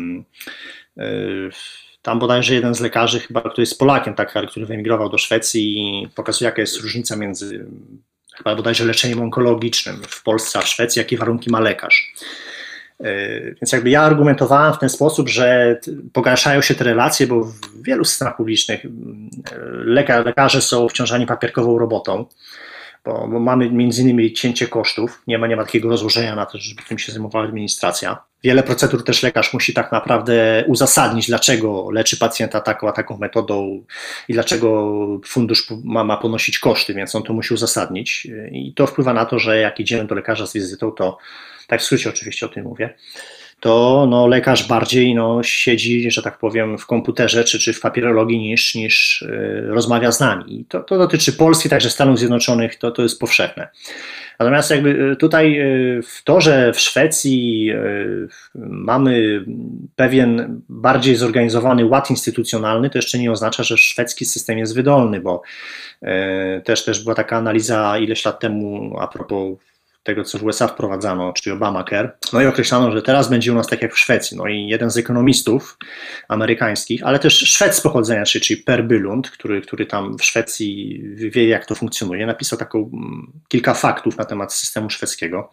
[0.97, 1.49] yy,
[2.01, 6.07] tam bodajże jeden z lekarzy, chyba który jest Polakiem, tak, który wyemigrował do Szwecji i
[6.15, 7.65] pokazuje, jaka jest różnica między
[8.37, 12.13] chyba bodajże leczeniem onkologicznym w Polsce a w Szwecji, jakie warunki ma lekarz.
[13.03, 15.79] E, więc jakby ja argumentowałem w ten sposób, że
[16.13, 18.85] pogarszają się te relacje, bo w wielu systemach publicznych
[19.85, 22.25] lekar, lekarze są wciążani papierkową robotą,
[23.05, 26.57] bo, bo, mamy między innymi cięcie kosztów, nie ma, nie ma takiego rozłożenia na to,
[26.57, 28.23] żeby tym się zajmowała administracja.
[28.43, 33.83] Wiele procedur też lekarz musi tak naprawdę uzasadnić, dlaczego leczy pacjenta taką a taką metodą
[34.27, 39.13] i dlaczego fundusz ma, ma ponosić koszty, więc on to musi uzasadnić i to wpływa
[39.13, 41.17] na to, że jak idziemy do lekarza z wizytą, to
[41.69, 42.93] tak w skrócie oczywiście o tym mówię,
[43.59, 48.37] to no, lekarz bardziej no, siedzi, że tak powiem, w komputerze czy, czy w papierologii
[48.37, 50.59] niż, niż yy, rozmawia z nami.
[50.59, 53.67] I to, to dotyczy Polski, także Stanów Zjednoczonych, to, to jest powszechne.
[54.39, 59.45] Natomiast jakby y, tutaj y, w to, że w Szwecji y, mamy
[59.95, 65.41] pewien bardziej zorganizowany ład instytucjonalny, to jeszcze nie oznacza, że szwedzki system jest wydolny, bo
[66.63, 69.57] też, też była taka analiza ileś lat temu a propos
[70.03, 72.17] tego, co w USA wprowadzano, czyli Obamacare.
[72.33, 74.37] No i określano, że teraz będzie u nas tak jak w Szwecji.
[74.37, 75.77] No i jeden z ekonomistów
[76.27, 81.47] amerykańskich, ale też Szwed z pochodzenia, czyli Per Bylund, który, który tam w Szwecji wie,
[81.47, 85.51] jak to funkcjonuje, napisał taką mm, kilka faktów na temat systemu szwedzkiego.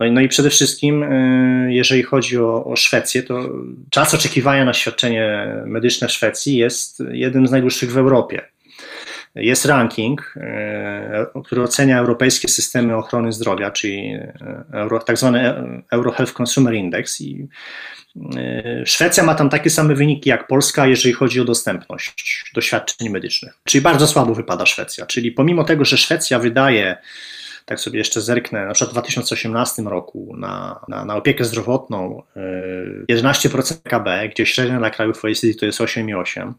[0.00, 3.48] No i, no i przede wszystkim, y, jeżeli chodzi o, o Szwecję, to
[3.90, 8.51] czas oczekiwania na świadczenie medyczne w Szwecji jest jednym z najdłuższych w Europie.
[9.34, 14.18] Jest ranking, e, który ocenia europejskie systemy ochrony zdrowia, czyli
[14.72, 15.54] Euro, tak zwany
[15.90, 17.48] Euro Health Consumer Index i
[18.84, 23.58] Szwecja ma tam takie same wyniki jak Polska, jeżeli chodzi o dostępność do świadczeń medycznych.
[23.64, 25.06] Czyli bardzo słabo wypada Szwecja.
[25.06, 26.96] Czyli pomimo tego, że Szwecja wydaje
[27.64, 32.22] tak sobie jeszcze zerknę, na przykład w 2018 roku na, na, na opiekę zdrowotną
[33.10, 36.52] 11% KB, gdzie średnia dla krajów OECD to jest 8,8%,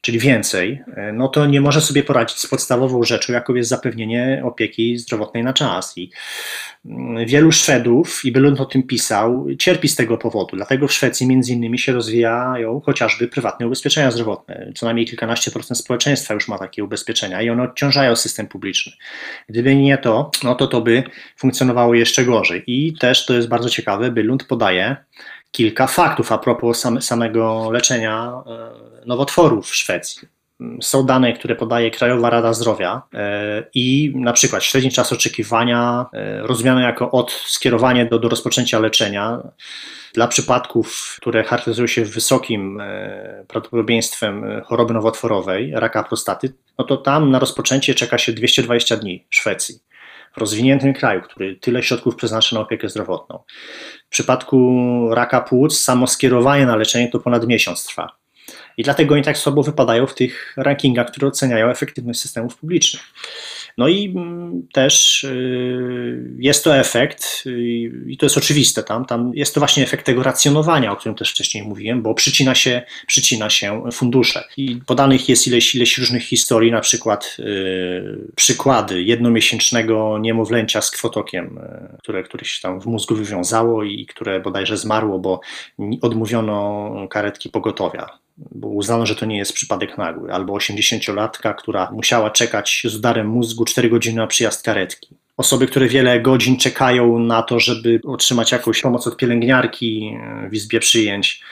[0.00, 0.82] czyli więcej,
[1.12, 5.52] no to nie może sobie poradzić z podstawową rzeczą, jaką jest zapewnienie opieki zdrowotnej na
[5.52, 5.98] czas.
[5.98, 6.10] I
[6.84, 10.56] mm, wielu Szwedów, i Bylund o tym pisał, cierpi z tego powodu.
[10.56, 14.72] Dlatego w Szwecji między innymi się rozwijają chociażby prywatne ubezpieczenia zdrowotne.
[14.74, 18.92] Co najmniej kilkanaście procent społeczeństwa już ma takie ubezpieczenia i one odciążają system publiczny.
[19.48, 21.02] Gdyby nie to, no to to by
[21.36, 22.62] funkcjonowało jeszcze gorzej.
[22.66, 24.96] I też to jest bardzo ciekawe, Bylund podaje,
[25.50, 30.28] kilka faktów a propos same, samego leczenia e, nowotworów w Szwecji.
[30.80, 36.42] Są dane, które podaje Krajowa Rada Zdrowia e, i na przykład średni czas oczekiwania e,
[36.42, 39.38] rozumiany jako od skierowania do, do rozpoczęcia leczenia
[40.14, 42.82] dla przypadków, które charakteryzują się wysokim
[43.48, 49.36] prawdopodobieństwem choroby nowotworowej, raka prostaty, no to tam na rozpoczęcie czeka się 220 dni w
[49.36, 49.78] Szwecji
[50.36, 53.42] rozwiniętym kraju, który tyle środków przeznacza na opiekę zdrowotną.
[54.06, 54.58] W przypadku
[55.10, 58.16] raka płuc samo skierowanie na leczenie to ponad miesiąc trwa.
[58.76, 63.02] I dlatego oni tak słabo wypadają w tych rankingach, które oceniają efektywność systemów publicznych.
[63.78, 66.05] No i mm, też y,
[66.38, 67.44] jest to efekt,
[68.06, 71.30] i to jest oczywiste tam, tam jest to właśnie efekt tego racjonowania, o którym też
[71.30, 74.44] wcześniej mówiłem, bo przycina się, przycina się fundusze.
[74.56, 81.60] I podanych jest ileś, ileś różnych historii, na przykład yy, przykłady jednomiesięcznego niemowlęcia z kwotokiem,
[81.90, 85.40] yy, które, które się tam w mózgu wywiązało i które bodajże zmarło, bo
[86.02, 92.30] odmówiono karetki pogotowia bo uznano, że to nie jest przypadek nagły, albo 80-latka, która musiała
[92.30, 95.16] czekać z udarem mózgu 4 godziny na przyjazd karetki.
[95.36, 100.18] Osoby, które wiele godzin czekają na to, żeby otrzymać jakąś pomoc od pielęgniarki
[100.50, 101.42] w izbie przyjęć,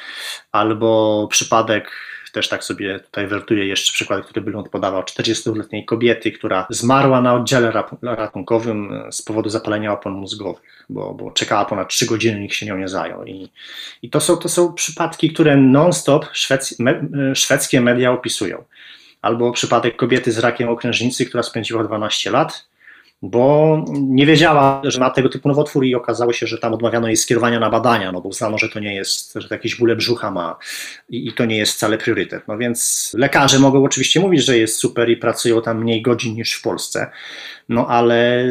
[0.53, 1.91] albo przypadek
[2.35, 7.35] też tak sobie tutaj wertuję jeszcze przykład, który Bylund podawał, 40-letniej kobiety, która zmarła na
[7.35, 7.73] oddziale
[8.03, 12.79] ratunkowym z powodu zapalenia opon mózgowych, bo, bo czekała ponad 3 godziny, nikt się nią
[12.79, 13.25] nie zajął.
[13.25, 13.49] I,
[14.03, 18.65] i to, są, to są przypadki, które non-stop szwec, me, szwedzkie media opisują.
[19.23, 22.67] Albo przypadek kobiety z rakiem okrężnicy, która spędziła 12 lat,
[23.23, 27.17] bo nie wiedziała, że ma tego typu nowotwór i okazało się, że tam odmawiano jej
[27.17, 30.31] skierowania na badania, no bo uznano, że to nie jest, że to jakieś bóle brzucha
[30.31, 30.57] ma
[31.09, 32.49] i, i, to nie jest wcale priorytet.
[32.49, 36.55] No więc lekarze mogą oczywiście mówić, że jest super i pracują tam mniej godzin niż
[36.55, 37.11] w Polsce,
[37.69, 38.45] no ale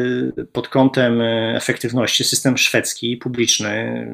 [0.52, 1.20] pod kątem
[1.54, 4.06] efektywności system szwedzki, publiczny,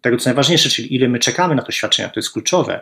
[0.00, 2.80] tego co najważniejsze, czyli ile my czekamy na to świadczenia, to jest kluczowe,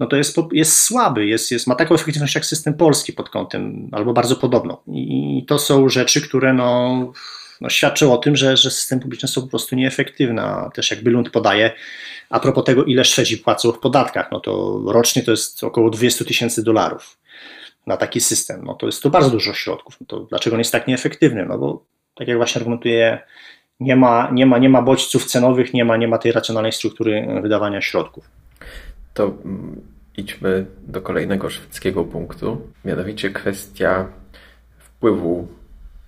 [0.00, 3.88] no to jest, jest słaby, jest, jest, ma taką efektywność jak system polski pod kątem,
[3.92, 4.76] albo bardzo podobną.
[4.92, 7.12] I to są rzeczy, które no,
[7.60, 10.70] no świadczą o tym, że, że systemy publiczne są po prostu nieefektywne.
[10.74, 11.72] Też jak Bylund podaje,
[12.30, 16.24] a propos tego, ile Szwedzi płacą w podatkach, no to rocznie to jest około 200
[16.24, 17.18] tysięcy dolarów
[17.88, 18.64] na taki system.
[18.64, 19.96] No to jest to bardzo dużo środków.
[20.00, 21.46] No to dlaczego on jest tak nieefektywny?
[21.46, 21.84] No bo
[22.14, 23.18] tak jak właśnie argumentuje,
[23.80, 27.26] nie ma, nie ma, nie ma bodźców cenowych, nie ma, nie ma tej racjonalnej struktury
[27.42, 28.30] wydawania środków.
[29.14, 29.80] To mm,
[30.16, 34.06] idźmy do kolejnego szwedzkiego punktu, mianowicie kwestia
[34.78, 35.48] wpływu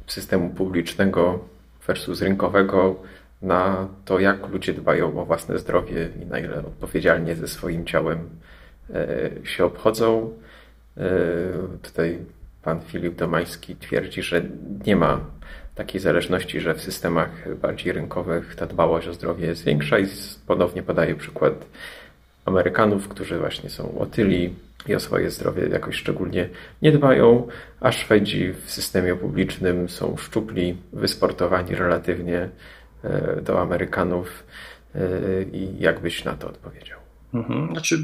[0.07, 1.39] systemu publicznego
[1.87, 2.97] versus rynkowego
[3.43, 8.19] na to, jak ludzie dbają o własne zdrowie i na ile odpowiedzialnie ze swoim ciałem
[8.95, 10.33] e, się obchodzą.
[10.97, 11.09] E,
[11.83, 12.19] tutaj
[12.63, 14.43] pan Filip Domański twierdzi, że
[14.87, 15.21] nie ma
[15.75, 20.07] takiej zależności, że w systemach bardziej rynkowych ta dbałość o zdrowie jest większa i
[20.47, 21.67] ponownie podaje przykład
[22.45, 24.55] Amerykanów, którzy właśnie są otyli
[24.89, 26.49] i o swoje zdrowie jakoś szczególnie
[26.83, 27.49] nie dbają,
[27.81, 32.49] a Szwedzi w systemie publicznym są szczupli, wysportowani relatywnie
[33.05, 34.45] e, do Amerykanów.
[34.95, 35.01] E,
[35.53, 36.99] I jak byś na to odpowiedział?
[37.35, 37.73] Mhm.
[37.73, 37.99] Znaczy,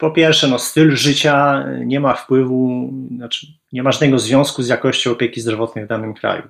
[0.00, 5.10] po pierwsze, no, styl życia nie ma wpływu, znaczy nie ma żadnego związku z jakością
[5.10, 6.42] opieki zdrowotnej w danym kraju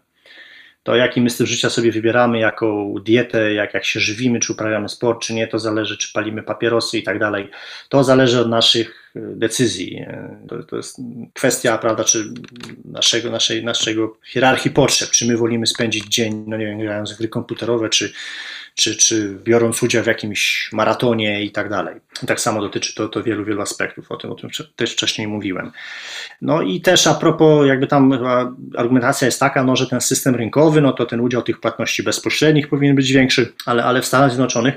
[0.82, 4.88] to jaki my styl życia sobie wybieramy, jaką dietę, jak, jak się żywimy, czy uprawiamy
[4.88, 7.50] sport, czy nie, to zależy, czy palimy papierosy i tak dalej.
[7.88, 10.06] To zależy od naszych decyzji.
[10.48, 10.96] To, to jest
[11.34, 12.24] kwestia, prawda, czy
[12.84, 17.18] naszego, naszej, naszego hierarchii potrzeb, czy my wolimy spędzić dzień, no nie wiem, grając w
[17.18, 18.12] gry komputerowe, czy
[18.74, 22.00] czy, czy biorąc udział w jakimś maratonie i tak dalej.
[22.26, 25.72] Tak samo dotyczy to, to wielu, wielu aspektów, o tym, o tym też wcześniej mówiłem.
[26.42, 28.12] No i też a propos, jakby tam
[28.76, 32.68] argumentacja jest taka, no, że ten system rynkowy, no to ten udział tych płatności bezpośrednich
[32.68, 34.74] powinien być większy, ale, ale w Stanach Zjednoczonych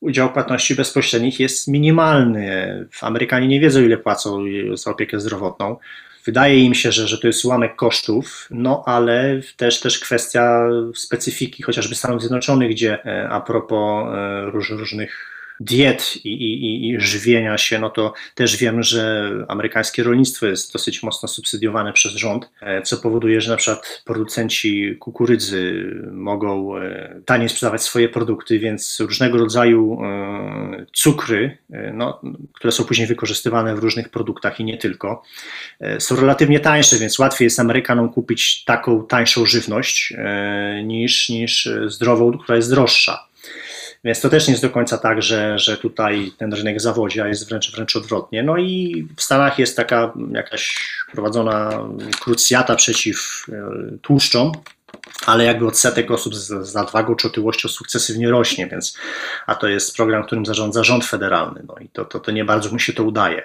[0.00, 2.86] udział płatności bezpośrednich jest minimalny.
[3.00, 5.76] Amerykanie nie wiedzą, ile płacą za opiekę zdrowotną.
[6.24, 11.62] Wydaje im się, że, że to jest ułamek kosztów, no ale też, też kwestia specyfiki
[11.62, 17.58] chociażby Stanów Zjednoczonych, gdzie e, a propos e, róż, różnych diet i, i, i żywienia
[17.58, 22.82] się, no to też wiem, że amerykańskie rolnictwo jest dosyć mocno subsydiowane przez rząd, e,
[22.82, 29.38] co powoduje, że na przykład producenci kukurydzy mogą e, taniej sprzedawać swoje produkty, więc różnego
[29.38, 31.58] rodzaju e, cukry,
[31.92, 32.20] no,
[32.52, 35.22] które są później wykorzystywane w różnych produktach i nie tylko,
[35.98, 40.14] są relatywnie tańsze, więc łatwiej jest Amerykanom kupić taką tańszą żywność
[40.84, 43.28] niż, niż zdrową, która jest droższa.
[44.04, 47.28] Więc to też nie jest do końca tak, że, że tutaj ten rynek zawodzi, a
[47.28, 48.42] jest wręcz, wręcz odwrotnie.
[48.42, 51.88] No i w Stanach jest taka jakaś prowadzona
[52.20, 53.70] krucjata przeciw e,
[54.02, 54.52] tłuszczom,
[55.26, 58.98] ale jakby odsetek osób z, z nadwagą czy otyłością sukcesywnie rośnie, więc
[59.46, 62.70] a to jest program, którym zarządza rząd federalny, no i to, to, to nie bardzo
[62.70, 63.42] mu się to udaje.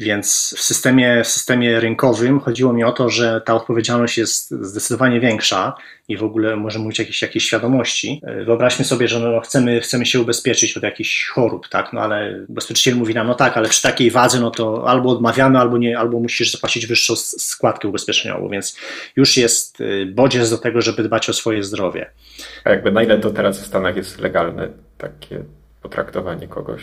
[0.00, 5.20] Więc w systemie, w systemie rynkowym chodziło mi o to, że ta odpowiedzialność jest zdecydowanie
[5.20, 5.74] większa
[6.08, 8.22] i w ogóle możemy mówić o jakiejś, jakiejś świadomości.
[8.44, 11.92] Wyobraźmy sobie, że no chcemy, chcemy się ubezpieczyć od jakichś chorób, tak?
[11.92, 15.58] no ale ubezpieczyciel mówi nam, no tak, ale przy takiej wadze, no to albo odmawiamy,
[15.58, 18.76] albo nie, albo musisz zapłacić wyższą składkę ubezpieczeniową, więc
[19.16, 22.10] już jest y, bodziec do tego, żeby dbać o swoje zdrowie.
[22.64, 24.68] A jakby na ile to teraz w Stanach jest legalne,
[24.98, 25.42] takie
[25.82, 26.82] potraktowanie kogoś?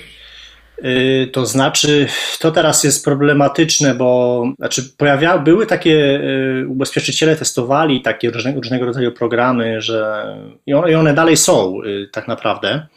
[0.83, 2.07] Y, to znaczy,
[2.39, 6.19] to teraz jest problematyczne, bo znaczy pojawia, były takie
[6.61, 10.25] y, ubezpieczyciele testowali takie różnego, różnego rodzaju programy, że
[10.65, 12.87] i one, i one dalej są y, tak naprawdę.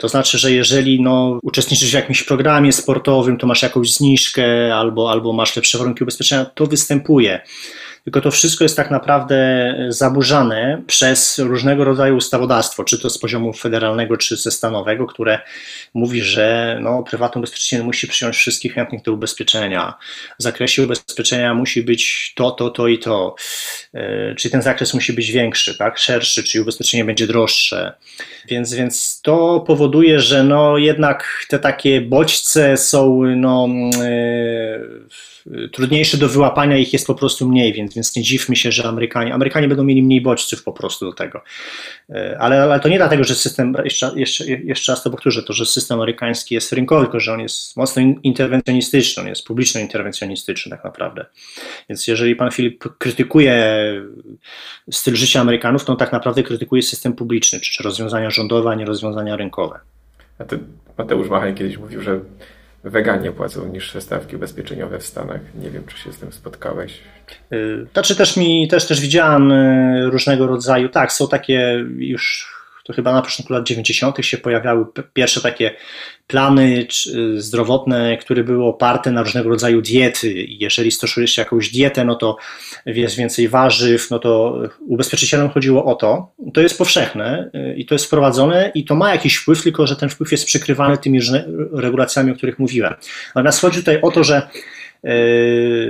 [0.00, 5.10] To znaczy, że jeżeli no, uczestniczysz w jakimś programie sportowym, to masz jakąś zniżkę albo,
[5.10, 7.40] albo masz lepsze warunki ubezpieczenia, to występuje
[8.06, 13.52] tylko to wszystko jest tak naprawdę zaburzane przez różnego rodzaju ustawodawstwo, czy to z poziomu
[13.52, 15.40] federalnego, czy ze stanowego, które
[15.94, 19.94] mówi, że no, prywatny ubezpieczyciel musi przyjąć wszystkich chętnych do ubezpieczenia.
[20.38, 23.34] W zakresie ubezpieczenia musi być to, to, to i to.
[23.94, 25.98] E, czyli ten zakres musi być większy, tak?
[25.98, 27.92] szerszy, czyli ubezpieczenie będzie droższe.
[28.48, 35.06] Więc, więc to powoduje, że no, jednak te takie bodźce są no, yy,
[35.72, 39.34] trudniejsze do wyłapania ich jest po prostu mniej, więc, więc nie dziwmy się, że Amerykanie,
[39.34, 41.42] Amerykanie będą mieli mniej bodźców po prostu do tego.
[42.10, 45.52] E, ale, ale to nie dlatego, że system, jeszcze, jeszcze, jeszcze raz to powtórzę, to,
[45.52, 50.84] że system amerykański jest rynkowy, tylko że on jest mocno interwencjonistyczny, on jest publiczno-interwencjonistyczny tak
[50.84, 51.26] naprawdę.
[51.88, 53.76] Więc jeżeli pan Filip krytykuje
[54.90, 58.74] styl życia Amerykanów, to on tak naprawdę krytykuje system publiczny, czy, czy rozwiązania rządowe, a
[58.74, 59.80] nie rozwiązania rynkowe.
[60.38, 60.58] A ty,
[60.98, 62.20] Mateusz Machaj kiedyś mówił, że
[62.84, 65.40] weganie płacą niższe stawki ubezpieczeniowe w Stanach.
[65.62, 66.98] Nie wiem, czy się z tym spotkałeś.
[67.92, 72.55] Znaczy też mi, też, też widziałem y, różnego rodzaju, tak, są takie już
[72.86, 74.16] to chyba na początku lat 90.
[74.20, 75.70] się pojawiały pierwsze takie
[76.26, 80.46] plany y, zdrowotne, które były oparte na różnego rodzaju diety.
[80.48, 82.36] Jeżeli stosujesz jakąś dietę, no to
[82.86, 86.32] jest więcej warzyw, no to ubezpieczycielom chodziło o to.
[86.54, 89.96] To jest powszechne y, i to jest wprowadzone i to ma jakiś wpływ, tylko że
[89.96, 91.20] ten wpływ jest przykrywany tymi
[91.72, 92.94] regulacjami, o których mówiłem.
[93.34, 94.42] Natomiast chodzi tutaj o to, że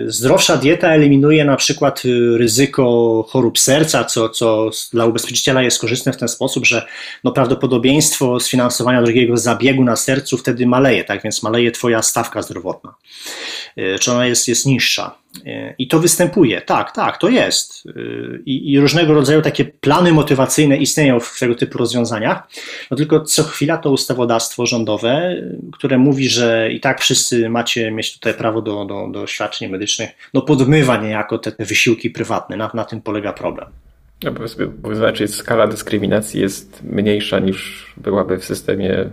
[0.06, 6.12] zdrowsza dieta eliminuje na przykład y, ryzyko chorób serca, co, co dla ubezpieczyciela jest korzystne
[6.12, 6.86] w ten sposób, że
[7.24, 12.94] no prawdopodobieństwo sfinansowania drugiego zabiegu na sercu wtedy maleje, tak więc maleje twoja stawka zdrowotna,
[13.76, 15.18] e, czy ona jest, jest niższa.
[15.78, 17.88] I to występuje, tak, tak, to jest.
[18.46, 22.42] I, I, różnego rodzaju takie plany motywacyjne istnieją w tego typu rozwiązaniach.
[22.90, 25.36] No tylko co chwila to ustawodawstwo rządowe,
[25.72, 30.10] które mówi, że i tak wszyscy macie mieć tutaj prawo do, do, do świadczeń medycznych,
[30.34, 32.56] no podmywa niejako te, te wysiłki prywatne.
[32.56, 33.68] Na, na tym polega problem.
[34.24, 34.32] No
[34.78, 39.10] bo znaczy skala dyskryminacji jest mniejsza niż byłaby w systemie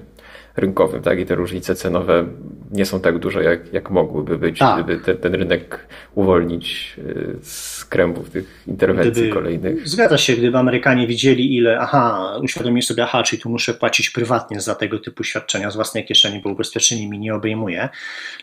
[0.56, 1.20] rynkowym, tak?
[1.20, 2.26] I te różnice cenowe
[2.72, 4.84] nie są tak duże, jak, jak mogłyby być, tak.
[4.84, 9.89] gdyby te, ten rynek uwolnić y, z krębów tych interwencji gdyby, kolejnych.
[9.89, 14.62] Zgadza się, gdyby Amerykanie widzieli, ile, aha, uświadomili sobie, aha, czyli tu muszę płacić prywatnie
[14.62, 17.89] za tego typu świadczenia z własnej kieszeni, bo ubezpieczenie mi nie obejmuje,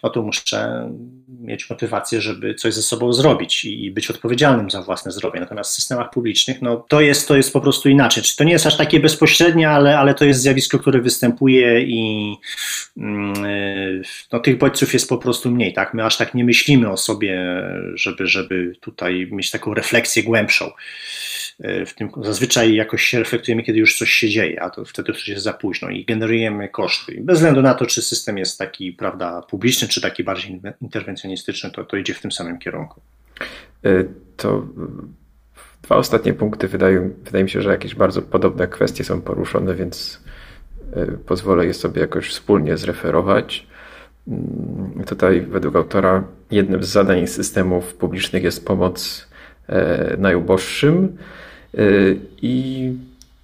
[0.03, 0.91] no to muszę
[1.41, 5.41] mieć motywację, żeby coś ze sobą zrobić i być odpowiedzialnym za własne zdrowie.
[5.41, 8.23] Natomiast w systemach publicznych, no to jest, to jest po prostu inaczej.
[8.23, 12.00] Czy to nie jest aż takie bezpośrednie, ale, ale to jest zjawisko, które występuje i
[12.01, 12.37] i
[12.97, 15.73] mm, y, no, tych bodźców jest po prostu mniej.
[15.73, 15.95] Tak?
[15.95, 17.63] My aż tak nie myślimy o sobie,
[17.95, 20.71] żeby, żeby tutaj mieć taką refleksję głębszą.
[21.65, 25.13] Y, w tym zazwyczaj jakoś się reflektujemy, kiedy już coś się dzieje, a to wtedy
[25.13, 27.19] już jest za późno i generujemy koszty.
[27.21, 31.85] bez względu na to, czy system jest taki prawda, publiczny, czy taki bardziej interwencjonistyczny, to,
[31.85, 33.01] to idzie w tym samym kierunku.
[33.87, 34.67] Y, to
[35.83, 40.21] dwa ostatnie punkty wydają, wydaje mi się, że jakieś bardzo podobne kwestie są poruszone, więc
[41.27, 43.67] pozwolę je sobie jakoś wspólnie zreferować.
[44.29, 49.31] Mm, tutaj według autora jednym z zadań systemów publicznych jest pomoc
[50.19, 51.17] najuboższym
[52.43, 52.93] i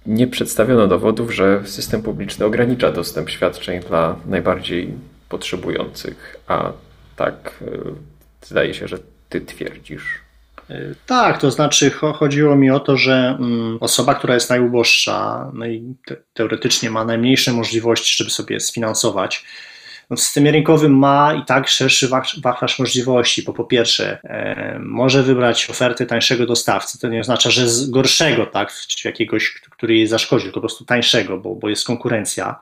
[0.05, 4.93] nie przedstawiono dowodów, że system publiczny ogranicza dostęp świadczeń dla najbardziej
[5.29, 6.71] potrzebujących, a
[7.15, 7.63] tak
[8.41, 8.97] zdaje się, że
[9.29, 10.26] ty twierdzisz.
[11.05, 15.95] Tak, to znaczy chodziło mi o to, że mm, osoba, która jest najuboższa no i
[16.33, 19.45] teoretycznie ma najmniejsze możliwości, żeby sobie sfinansować,
[20.09, 22.09] no w systemie rynkowym ma i tak szerszy
[22.43, 27.69] wachlarz możliwości, bo po pierwsze e, może wybrać ofertę tańszego dostawcy, to nie oznacza, że
[27.69, 31.85] z gorszego, tak, czy jakiegoś, który jej zaszkodzi, tylko po prostu tańszego, bo, bo jest
[31.85, 32.59] konkurencja,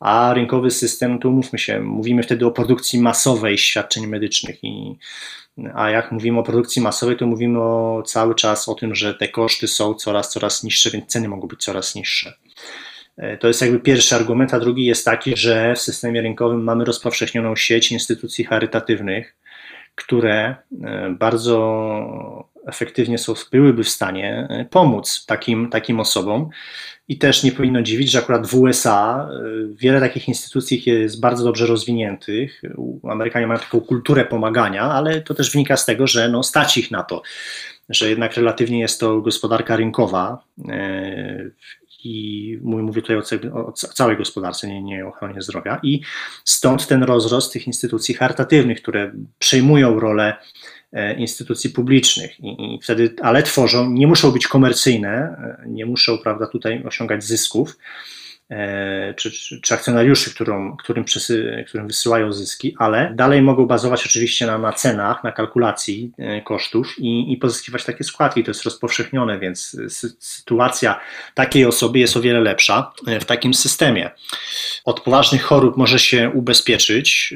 [0.00, 4.96] a rynkowy system, tu mówmy się, mówimy wtedy o produkcji masowej świadczeń medycznych i
[5.74, 9.28] a jak mówimy o produkcji masowej, to mówimy o, cały czas o tym, że te
[9.28, 12.34] koszty są coraz, coraz niższe, więc ceny mogą być coraz niższe.
[13.16, 16.84] E, to jest jakby pierwszy argument, a drugi jest taki, że w systemie rynkowym mamy
[16.84, 19.36] rozpowszechnioną sieć instytucji charytatywnych,
[19.94, 26.48] które e, bardzo efektywnie są, byłyby w stanie e, pomóc takim, takim osobom.
[27.08, 29.28] I też nie powinno dziwić, że akurat w USA
[29.70, 32.62] wiele takich instytucji jest bardzo dobrze rozwiniętych.
[33.10, 36.90] Amerykanie mają taką kulturę pomagania, ale to też wynika z tego, że no, stać ich
[36.90, 37.22] na to,
[37.88, 40.44] że jednak relatywnie jest to gospodarka rynkowa
[42.04, 43.16] i mówię tutaj
[43.52, 45.80] o, całej gospodarce, nie, nie o ochronie zdrowia.
[45.82, 46.00] I
[46.44, 50.38] stąd ten rozrost tych instytucji charytatywnych, które przejmują rolę e,
[51.18, 52.40] instytucji publicznych.
[52.40, 57.24] I, i, wtedy, ale tworzą, nie muszą być komercyjne, e, nie muszą, prawda, tutaj osiągać
[57.24, 58.17] zysków, E,
[59.16, 64.46] czy, czy, czy akcjonariuszy, którym, którym, przesy, którym wysyłają zyski, ale dalej mogą bazować oczywiście
[64.46, 68.44] na, na cenach, na kalkulacji e, kosztów i, i pozyskiwać takie składki.
[68.44, 69.76] To jest rozpowszechnione, więc
[70.18, 71.00] sytuacja
[71.34, 74.10] takiej osoby jest o wiele lepsza e, w takim systemie.
[74.84, 77.34] Od poważnych chorób może się ubezpieczyć.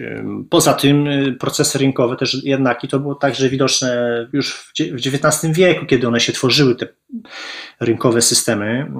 [0.50, 1.08] Poza tym
[1.40, 4.72] procesy rynkowe też jednak, i to było także widoczne już w
[5.06, 6.88] XIX wieku, kiedy one się tworzyły, te
[7.80, 8.92] rynkowe systemy,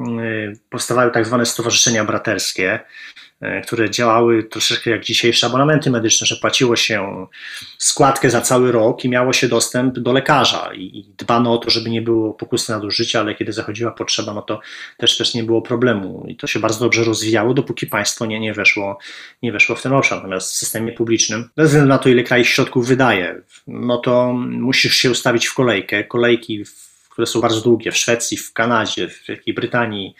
[0.71, 2.81] powstawały tak zwane stowarzyszenia braterskie,
[3.41, 7.27] e, które działały troszeczkę jak dzisiejsze abonamenty medyczne, że płaciło się
[7.79, 11.91] składkę za cały rok i miało się dostęp do lekarza i, dbano o to, żeby
[11.91, 14.61] nie było pokusy nadużycia, ale kiedy zachodziła potrzeba, no to
[14.99, 18.55] też, też nie było problemu i to się bardzo dobrze rozwijało, dopóki państwo nie, nie,
[18.55, 18.99] weszło,
[19.43, 20.19] nie weszło w ten obszar.
[20.19, 24.95] Natomiast w systemie publicznym, bez względu na to, ile kraj środków wydaje, no to musisz
[24.95, 26.05] się ustawić w kolejkę.
[26.05, 26.65] Kolejki,
[27.13, 30.15] które są bardzo długie w Szwecji, w Kanadzie, w Wielkiej Brytanii,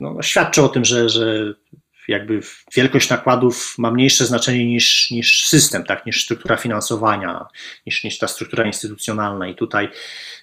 [0.00, 1.54] no, no, świadczy o tym, że, że
[2.08, 2.40] jakby
[2.74, 7.46] wielkość nakładów ma mniejsze znaczenie niż, niż system, tak, niż struktura finansowania,
[7.86, 9.48] niż, niż ta struktura instytucjonalna.
[9.48, 9.88] I tutaj,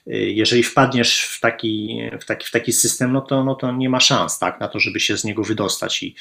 [0.07, 3.89] y, jeżeli wpadniesz w taki, w taki, w taki system, no to, no to nie
[3.89, 6.03] ma szans tak, na to, żeby się z niego wydostać.
[6.03, 6.15] I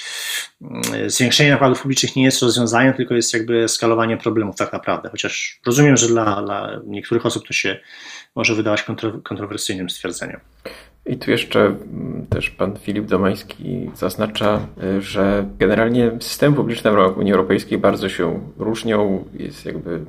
[0.95, 5.09] y, zwiększenie nakładów publicznych nie jest rozwiązaniem, tylko jest jakby skalowanie problemów tak naprawdę.
[5.11, 7.81] Chociaż rozumiem, że dla, dla niektórych osób to się
[8.37, 8.87] może wydawać
[9.25, 10.41] kontrowersyjnym stwierdzeniem.
[11.07, 17.19] I tu jeszcze mm, też pan Filip Domański zaznacza, y, że generalnie systemy publiczne w
[17.19, 19.25] Unii Europejskiej bardzo się różnią.
[19.35, 20.01] Jest jakby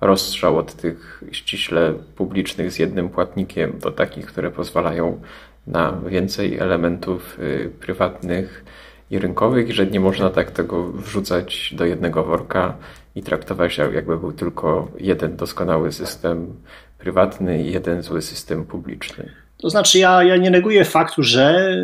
[0.00, 5.20] rozstrzał od tych ściśle publicznych z jednym płatnikiem do takich, które pozwalają
[5.66, 8.64] na więcej elementów y, prywatnych
[9.10, 12.76] i rynkowych, że nie można tak tego wrzucać do jednego worka
[13.14, 16.54] i traktować, jakby był tylko jeden doskonały system
[17.02, 19.32] prywatny i jeden zły system publiczny.
[19.58, 21.76] To znaczy, ja, ja nie neguję faktu, że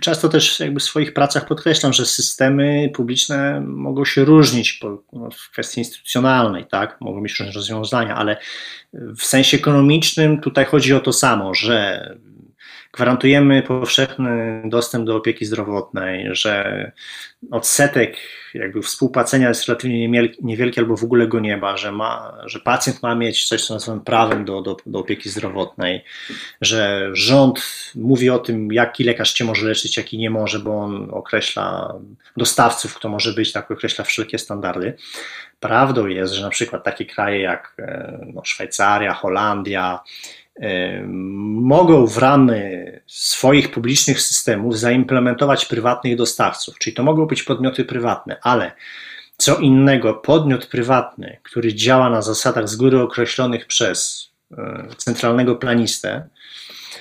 [0.00, 5.30] często też jakby w swoich pracach podkreślam, że systemy publiczne mogą się różnić po, no,
[5.30, 7.00] w kwestii instytucjonalnej, tak?
[7.00, 8.36] Mogą mieć różne rozwiązania, ale
[8.92, 12.06] w sensie ekonomicznym tutaj chodzi o to samo, że
[12.92, 16.92] gwarantujemy powszechny dostęp do opieki zdrowotnej, że
[17.50, 18.16] odsetek
[18.54, 20.08] jakby współpłacenia jest relatywnie
[20.42, 23.74] niewielki albo w ogóle go nie ma, że, ma, że pacjent ma mieć coś, co
[23.74, 26.04] nazywamy prawem do, do, do opieki zdrowotnej,
[26.60, 27.60] że rząd
[27.94, 31.94] mówi o tym, jaki lekarz cię może leczyć, jaki nie może, bo on określa
[32.36, 34.96] dostawców, kto może być, tak określa wszelkie standardy.
[35.60, 40.00] Prawdą jest, że na przykład takie kraje jak e, no, Szwajcaria, Holandia,
[41.62, 48.36] mogą w ramy swoich publicznych systemów zaimplementować prywatnych dostawców, czyli to mogą być podmioty prywatne,
[48.42, 48.72] ale
[49.36, 56.28] co innego podmiot prywatny, który działa na zasadach z góry określonych przez e, centralnego planistę,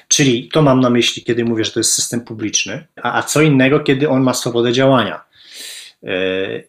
[0.08, 3.42] czyli to mam na myśli, kiedy mówię, że to jest system publiczny, a, a co
[3.42, 5.31] innego, kiedy on ma swobodę działania.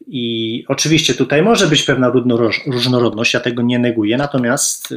[0.06, 2.12] I oczywiście tutaj może być pewna
[2.66, 4.94] różnorodność, ja tego nie neguję, natomiast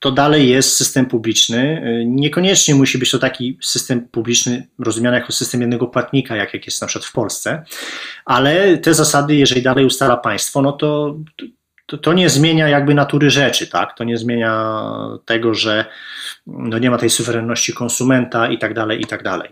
[0.00, 1.82] to dalej jest system publiczny.
[2.06, 6.80] Niekoniecznie musi być to taki system publiczny rozumiany jako system jednego płatnika, jak, jak jest
[6.80, 7.64] na przykład w Polsce,
[8.24, 11.18] ale te zasady, jeżeli dalej ustala państwo, no to
[11.86, 13.96] to, to nie zmienia jakby natury rzeczy, tak?
[13.96, 14.80] To nie zmienia
[15.24, 15.84] tego, że
[16.46, 19.50] no nie ma tej suwerenności konsumenta i tak dalej, i tak dalej.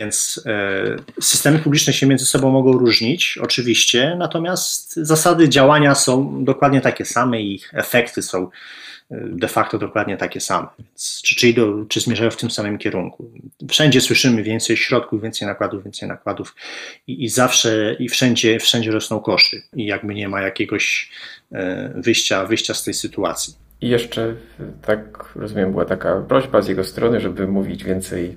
[0.00, 6.80] Więc e, systemy publiczne się między sobą mogą różnić, oczywiście, natomiast zasady działania są dokładnie
[6.80, 8.50] takie same i ich efekty są
[9.22, 10.66] de facto dokładnie takie same.
[11.24, 11.54] Czy, czy,
[11.88, 13.30] czy zmierzają w tym samym kierunku.
[13.68, 16.54] Wszędzie słyszymy więcej środków, więcej nakładów, więcej nakładów
[17.06, 21.10] i, i zawsze i wszędzie, wszędzie rosną koszty i jakby nie ma jakiegoś
[21.52, 23.54] e, wyjścia, wyjścia z tej sytuacji.
[23.80, 24.34] I jeszcze,
[24.82, 28.36] tak rozumiem, była taka prośba z jego strony, żeby mówić więcej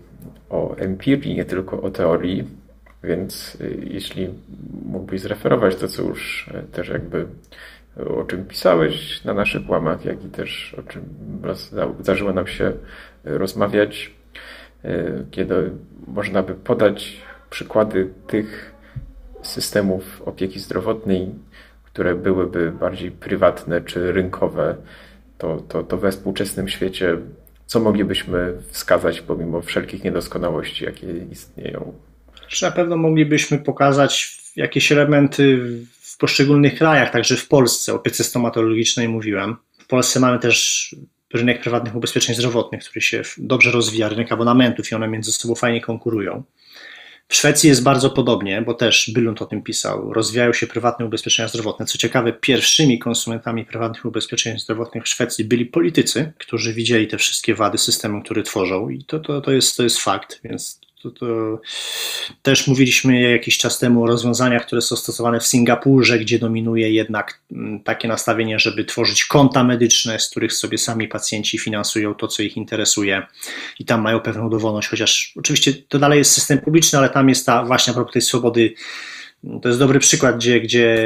[0.50, 2.44] o empirii, nie tylko o teorii,
[3.04, 4.30] więc e, jeśli
[4.86, 7.26] mógłbyś zreferować to, co już e, też jakby
[8.06, 11.04] o czym pisałeś na naszych łamach, jak i też o czym
[12.00, 12.74] zdarzyło nam się
[13.24, 14.12] rozmawiać,
[14.84, 15.72] e, kiedy
[16.08, 17.18] można by podać
[17.50, 18.76] przykłady tych
[19.42, 21.30] systemów opieki zdrowotnej,
[21.84, 24.76] które byłyby bardziej prywatne czy rynkowe,
[25.38, 27.18] to, to, to we współczesnym świecie,
[27.66, 31.94] co moglibyśmy wskazać pomimo wszelkich niedoskonałości, jakie istnieją?
[32.62, 35.60] Na pewno moglibyśmy pokazać jakieś elementy
[36.18, 39.56] w poszczególnych krajach, także w Polsce, o opiece stomatologicznej mówiłem.
[39.80, 40.96] W Polsce mamy też
[41.34, 45.82] rynek prywatnych ubezpieczeń zdrowotnych, który się dobrze rozwija, rynek abonamentów i one między sobą fajnie
[45.82, 46.44] konkurują.
[47.28, 50.14] W Szwecji jest bardzo podobnie, bo też Bylund o tym pisał.
[50.14, 51.86] Rozwijają się prywatne ubezpieczenia zdrowotne.
[51.86, 57.56] Co ciekawe, pierwszymi konsumentami prywatnych ubezpieczeń zdrowotnych w Szwecji byli politycy, którzy widzieli te wszystkie
[57.56, 61.60] wady systemu, który tworzą, i to, to, to, jest, to jest fakt, więc to, to
[62.42, 67.40] też mówiliśmy jakiś czas temu o rozwiązaniach, które są stosowane w Singapurze, gdzie dominuje jednak
[67.52, 72.44] mm, takie nastawienie, żeby tworzyć konta medyczne, z których sobie sami pacjenci finansują to, co
[72.44, 73.22] ich interesuje
[73.80, 77.46] i tam mają pewną dowolność, chociaż oczywiście to dalej jest system publiczny, ale tam jest
[77.46, 78.74] ta właśnie a propos tej swobody
[79.62, 80.98] to jest dobry przykład, gdzie, gdzie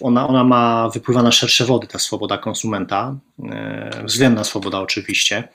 [0.00, 3.16] ona, ona ma, wypływa na szersze wody, ta swoboda konsumenta,
[3.50, 5.48] e, względna swoboda oczywiście.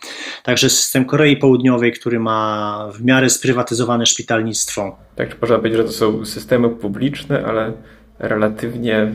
[0.43, 4.97] Także system Korei Południowej, który ma w miarę sprywatyzowane szpitalnictwo.
[5.15, 7.73] Tak, można powiedzieć, że to są systemy publiczne, ale
[8.19, 9.13] relatywnie e,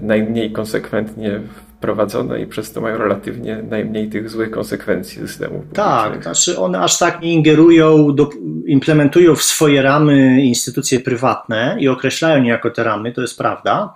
[0.00, 1.40] najmniej konsekwentnie
[1.82, 5.64] prowadzone i przez to mają relatywnie najmniej tych złych konsekwencji systemu.
[5.72, 8.30] Tak, znaczy one aż tak nie ingerują, do,
[8.66, 13.94] implementują w swoje ramy instytucje prywatne i określają niejako te ramy, to jest prawda,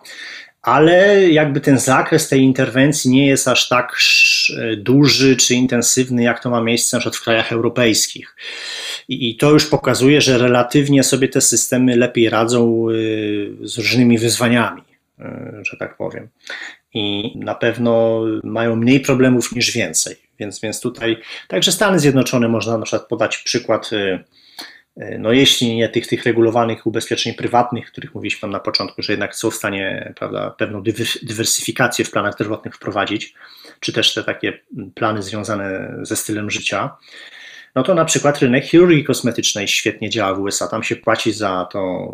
[0.67, 3.97] ale jakby ten zakres tej interwencji nie jest aż tak
[4.77, 8.37] duży czy intensywny, jak to ma miejsce na przykład w krajach europejskich.
[9.09, 14.83] I, to już pokazuje, że relatywnie sobie te systemy lepiej radzą y, z różnymi wyzwaniami
[15.21, 15.25] y,
[15.63, 16.29] że tak powiem
[16.97, 20.17] i na pewno mają mniej problemów niż więcej.
[20.39, 21.17] Więc, więc tutaj
[21.49, 24.25] także Stany Zjednoczone można na przykład podać przykład, y,
[25.03, 29.37] y, no jeśli nie tych, tych regulowanych ubezpieczeń prywatnych, których mówiliśmy na początku, że jednak
[29.37, 30.83] są w stanie prawda, pewną
[31.23, 33.35] dywersyfikację w planach zdrowotnych wprowadzić,
[33.81, 34.59] czy też te takie
[34.95, 36.97] plany związane ze stylem życia,
[37.77, 40.69] no to na przykład rynek chirurgii kosmetycznej świetnie działa w USA.
[40.69, 42.13] Tam się płaci za to,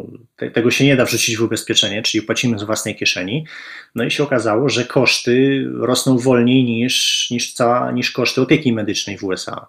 [0.52, 3.46] tego się nie da wrzucić w ubezpieczenie, czyli płacimy z własnej kieszeni.
[3.94, 9.18] No i się okazało, że koszty rosną wolniej niż, niż, cała, niż koszty opieki medycznej
[9.18, 9.66] w USA.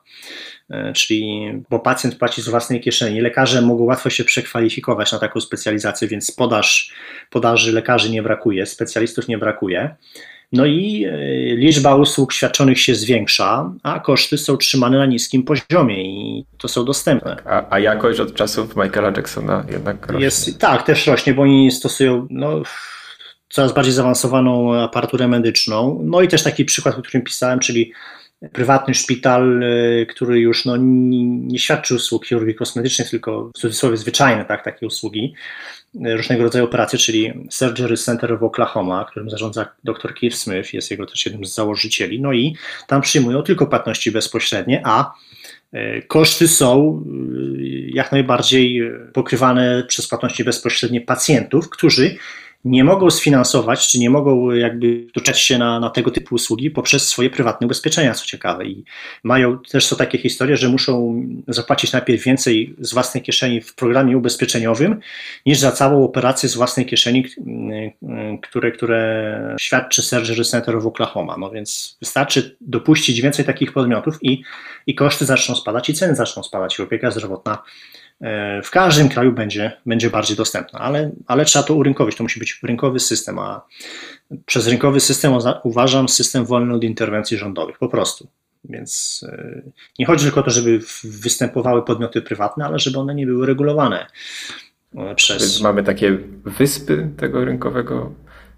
[0.70, 5.42] E, czyli, bo pacjent płaci z własnej kieszeni, lekarze mogą łatwo się przekwalifikować na taką
[5.42, 6.94] specjalizację, więc podaż,
[7.30, 9.96] podaży lekarzy nie brakuje, specjalistów nie brakuje.
[10.54, 11.18] No i e,
[11.56, 16.86] liczba usług świadczonych się zwiększa, a koszty są trzymane na niskim poziomie i to są
[16.86, 17.38] dostępne.
[17.46, 20.26] A, a jakość od czasów Michaela Jacksona jednak rośnie?
[20.26, 22.62] Jest, tak, też rośnie, bo oni stosują no,
[23.50, 26.02] coraz bardziej zaawansowaną aparaturę medyczną.
[26.04, 27.94] No i też taki przykład, o którym pisałem, czyli
[28.52, 33.98] prywatny szpital, e, który już no, nie, nie świadczy usług chirurgii kosmetycznej, tylko w cudzysłowie
[33.98, 35.34] zwyczajne tak, takie usługi,
[35.96, 41.06] różnego rodzaju operacje, czyli Surgery Center w Oklahoma, którym zarządza dr Keith Smith, jest jego
[41.06, 42.56] też jednym z założycieli, no i
[42.88, 45.14] tam przyjmują tylko płatności bezpośrednie, a
[45.72, 52.16] e, koszty są e, jak najbardziej pokrywane przez płatności bezpośrednie pacjentów, którzy
[52.66, 57.08] nie mogą sfinansować, czy nie mogą jakby doczekać się na, na tego typu usługi poprzez
[57.08, 58.66] swoje prywatne ubezpieczenia, co ciekawe.
[58.66, 58.84] I
[59.24, 64.18] mają też są takie historie, że muszą zapłacić najpierw więcej z własnej kieszeni w programie
[64.18, 65.00] ubezpieczeniowym,
[65.46, 67.26] niż za całą operację z własnej kieszeni,
[68.44, 71.38] które, które świadczy Surgery Center w Oklahoma.
[71.38, 74.44] No więc wystarczy dopuścić więcej takich podmiotów i,
[74.88, 77.64] i koszty zaczną spadać, i ceny zaczną spadać, i opieka zdrowotna
[78.64, 82.16] w każdym kraju będzie, będzie bardziej dostępna, ale, ale trzeba to urynkowić.
[82.16, 83.62] To musi być rynkowy system, a
[84.46, 88.28] przez rynkowy system uważam system wolny od interwencji rządowych, po prostu.
[88.70, 89.62] Więc e,
[90.00, 94.08] nie chodzi tylko o to, żeby występowały podmioty prywatne, ale żeby one nie były regulowane
[94.96, 95.42] e, przez.
[95.42, 98.12] Więc mamy takie wyspy tego rynkowego,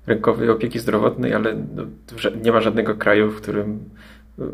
[0.08, 1.84] rynkowej opieki zdrowotnej, ale no,
[2.44, 3.90] nie ma żadnego kraju, w którym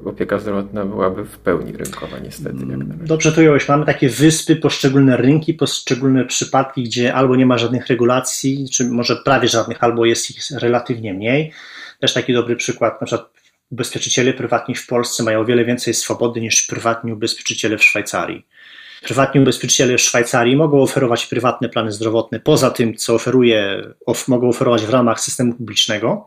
[0.06, 2.58] opieka zdrowotna byłaby w pełni rynkowa, niestety.
[2.86, 3.68] Dobrze to ująłeś.
[3.68, 9.16] Mamy takie wyspy, poszczególne rynki, poszczególne przypadki, gdzie albo nie ma żadnych regulacji, czy może
[9.16, 11.52] prawie żadnych, albo jest ich relatywnie mniej.
[12.00, 13.30] Też taki dobry przykład, na przykład
[13.72, 18.46] ubezpieczyciele prywatni w Polsce mają o wiele więcej swobody niż prywatni ubezpieczyciele w Szwajcarii.
[19.02, 24.50] Prywatni ubezpieczyciele w Szwajcarii mogą oferować prywatne plany zdrowotne poza tym, co oferuje, of, mogą
[24.50, 26.26] oferować w ramach systemu publicznego.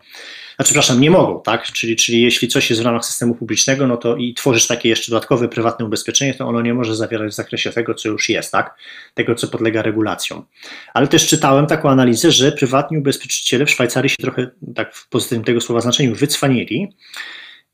[0.56, 1.64] Znaczy, przepraszam, nie mogą, tak?
[1.72, 5.12] Czyli, czyli jeśli coś jest w ramach systemu publicznego, no to i tworzysz takie jeszcze
[5.12, 8.74] dodatkowe prywatne ubezpieczenie, to ono nie może zawierać w zakresie tego, co już jest, tak?
[9.14, 10.46] Tego, co podlega regulacjom.
[10.94, 15.44] Ale też czytałem taką analizę, że prywatni ubezpieczyciele w Szwajcarii się trochę, tak w pozytywnym
[15.44, 16.88] tego słowa znaczeniu, wycwanili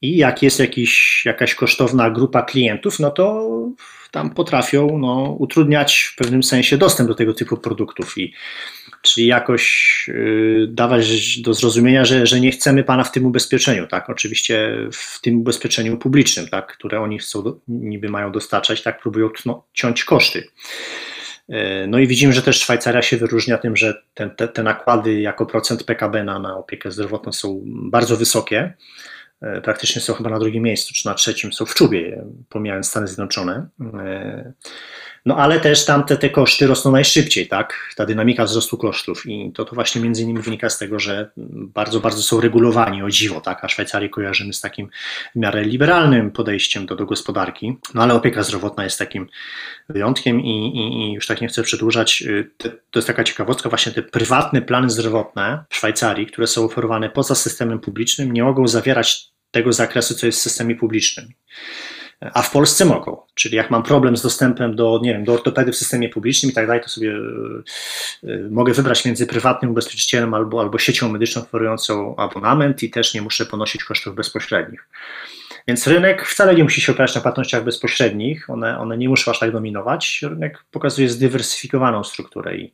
[0.03, 3.49] i jak jest jakiś, jakaś kosztowna grupa klientów, no to
[4.11, 8.35] tam potrafią no, utrudniać w pewnym sensie dostęp do tego typu produktów i
[9.03, 14.11] czyli jakoś y, dawać do zrozumienia, że, że nie chcemy pana w tym ubezpieczeniu, tak?
[14.11, 16.77] Oczywiście w tym ubezpieczeniu publicznym, tak?
[16.77, 19.01] które oni chcą, niby mają dostarczać, tak?
[19.01, 20.49] Próbują no, ciąć koszty.
[21.51, 25.21] Y, no i widzimy, że też Szwajcaria się wyróżnia tym, że te, te, te nakłady
[25.21, 28.73] jako procent PKB na, na opiekę zdrowotną są bardzo wysokie.
[29.59, 33.07] Y, praktycznie są chyba na drugim miejscu, czy na trzecim są w czubie, pomijając Stany
[33.07, 33.67] Zjednoczone.
[35.27, 37.95] No ale też tam te, koszty rosną najszybciej, tak?
[37.97, 42.01] Ta dynamika wzrostu kosztów i to, to właśnie między innymi wynika z tego, że bardzo,
[42.01, 43.65] bardzo są regulowani o dziwo, tak?
[43.65, 44.89] A Szwajcarię kojarzymy z takim
[45.35, 49.29] w miarę liberalnym podejściem do, do gospodarki, no ale opieka zdrowotna jest takim
[49.89, 52.51] wyjątkiem i, i, i już tak nie chcę przedłużać, y,
[52.91, 57.35] to jest taka ciekawostka, właśnie te prywatne plany zdrowotne w Szwajcarii, które są oferowane poza
[57.35, 61.33] systemem publicznym, nie mogą zawierać tego zakresu, co jest w systemie publicznym
[62.21, 63.17] a w Polsce mogą.
[63.35, 66.55] Czyli jak mam problem z dostępem do, nie wiem, do ortopedy w systemie publicznym i
[66.55, 67.11] tak dalej, to sobie
[68.25, 73.23] y, mogę wybrać między prywatnym ubezpieczycielem albo, albo siecią medyczną oferującą abonament i też nie
[73.23, 74.89] muszę ponosić kosztów bezpośrednich.
[75.69, 79.39] Więc rynek wcale nie musi się opierać na płatnościach bezpośrednich, one, one nie muszą aż
[79.39, 80.21] tak dominować.
[80.23, 82.73] Rynek pokazuje zdywersyfikowaną strukturę i,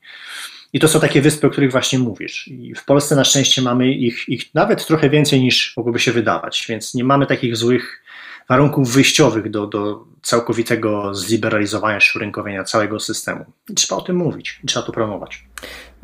[0.73, 2.49] i to są takie wyspy, o których właśnie mówisz.
[2.49, 6.67] I w Polsce na szczęście mamy ich, ich nawet trochę więcej niż mogłoby się wydawać,
[6.69, 8.03] więc nie mamy takich złych
[8.49, 12.19] warunków wyjściowych do, do całkowitego zliberalizowania czy
[12.65, 13.45] całego systemu.
[13.71, 15.45] I trzeba o tym mówić, trzeba to promować.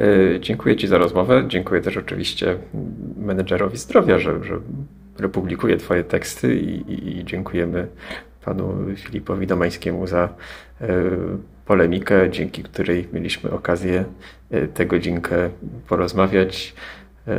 [0.01, 1.45] E, dziękuję Ci za rozmowę.
[1.49, 2.59] Dziękuję też oczywiście
[3.16, 4.61] menedżerowi zdrowia, że, że
[5.18, 7.88] republikuje Twoje teksty i, i, i dziękujemy
[8.45, 10.28] panu Filipowi Domańskiemu za
[10.80, 10.88] e,
[11.66, 14.05] polemikę, dzięki której mieliśmy okazję
[14.51, 15.51] e, tę godzinkę
[15.88, 16.74] porozmawiać.
[17.28, 17.34] E,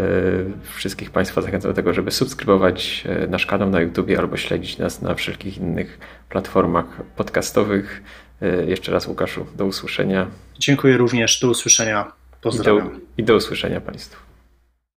[0.73, 5.01] wszystkich Państwa zachęcam do tego, żeby subskrybować e, nasz kanał na YouTube albo śledzić nas
[5.01, 8.03] na wszelkich innych platformach podcastowych.
[8.41, 10.27] E, jeszcze raz Łukaszu, do usłyszenia.
[10.59, 12.11] Dziękuję również, do usłyszenia.
[12.41, 12.88] Pozdrawiam.
[12.88, 14.32] I do, i do usłyszenia Państwu.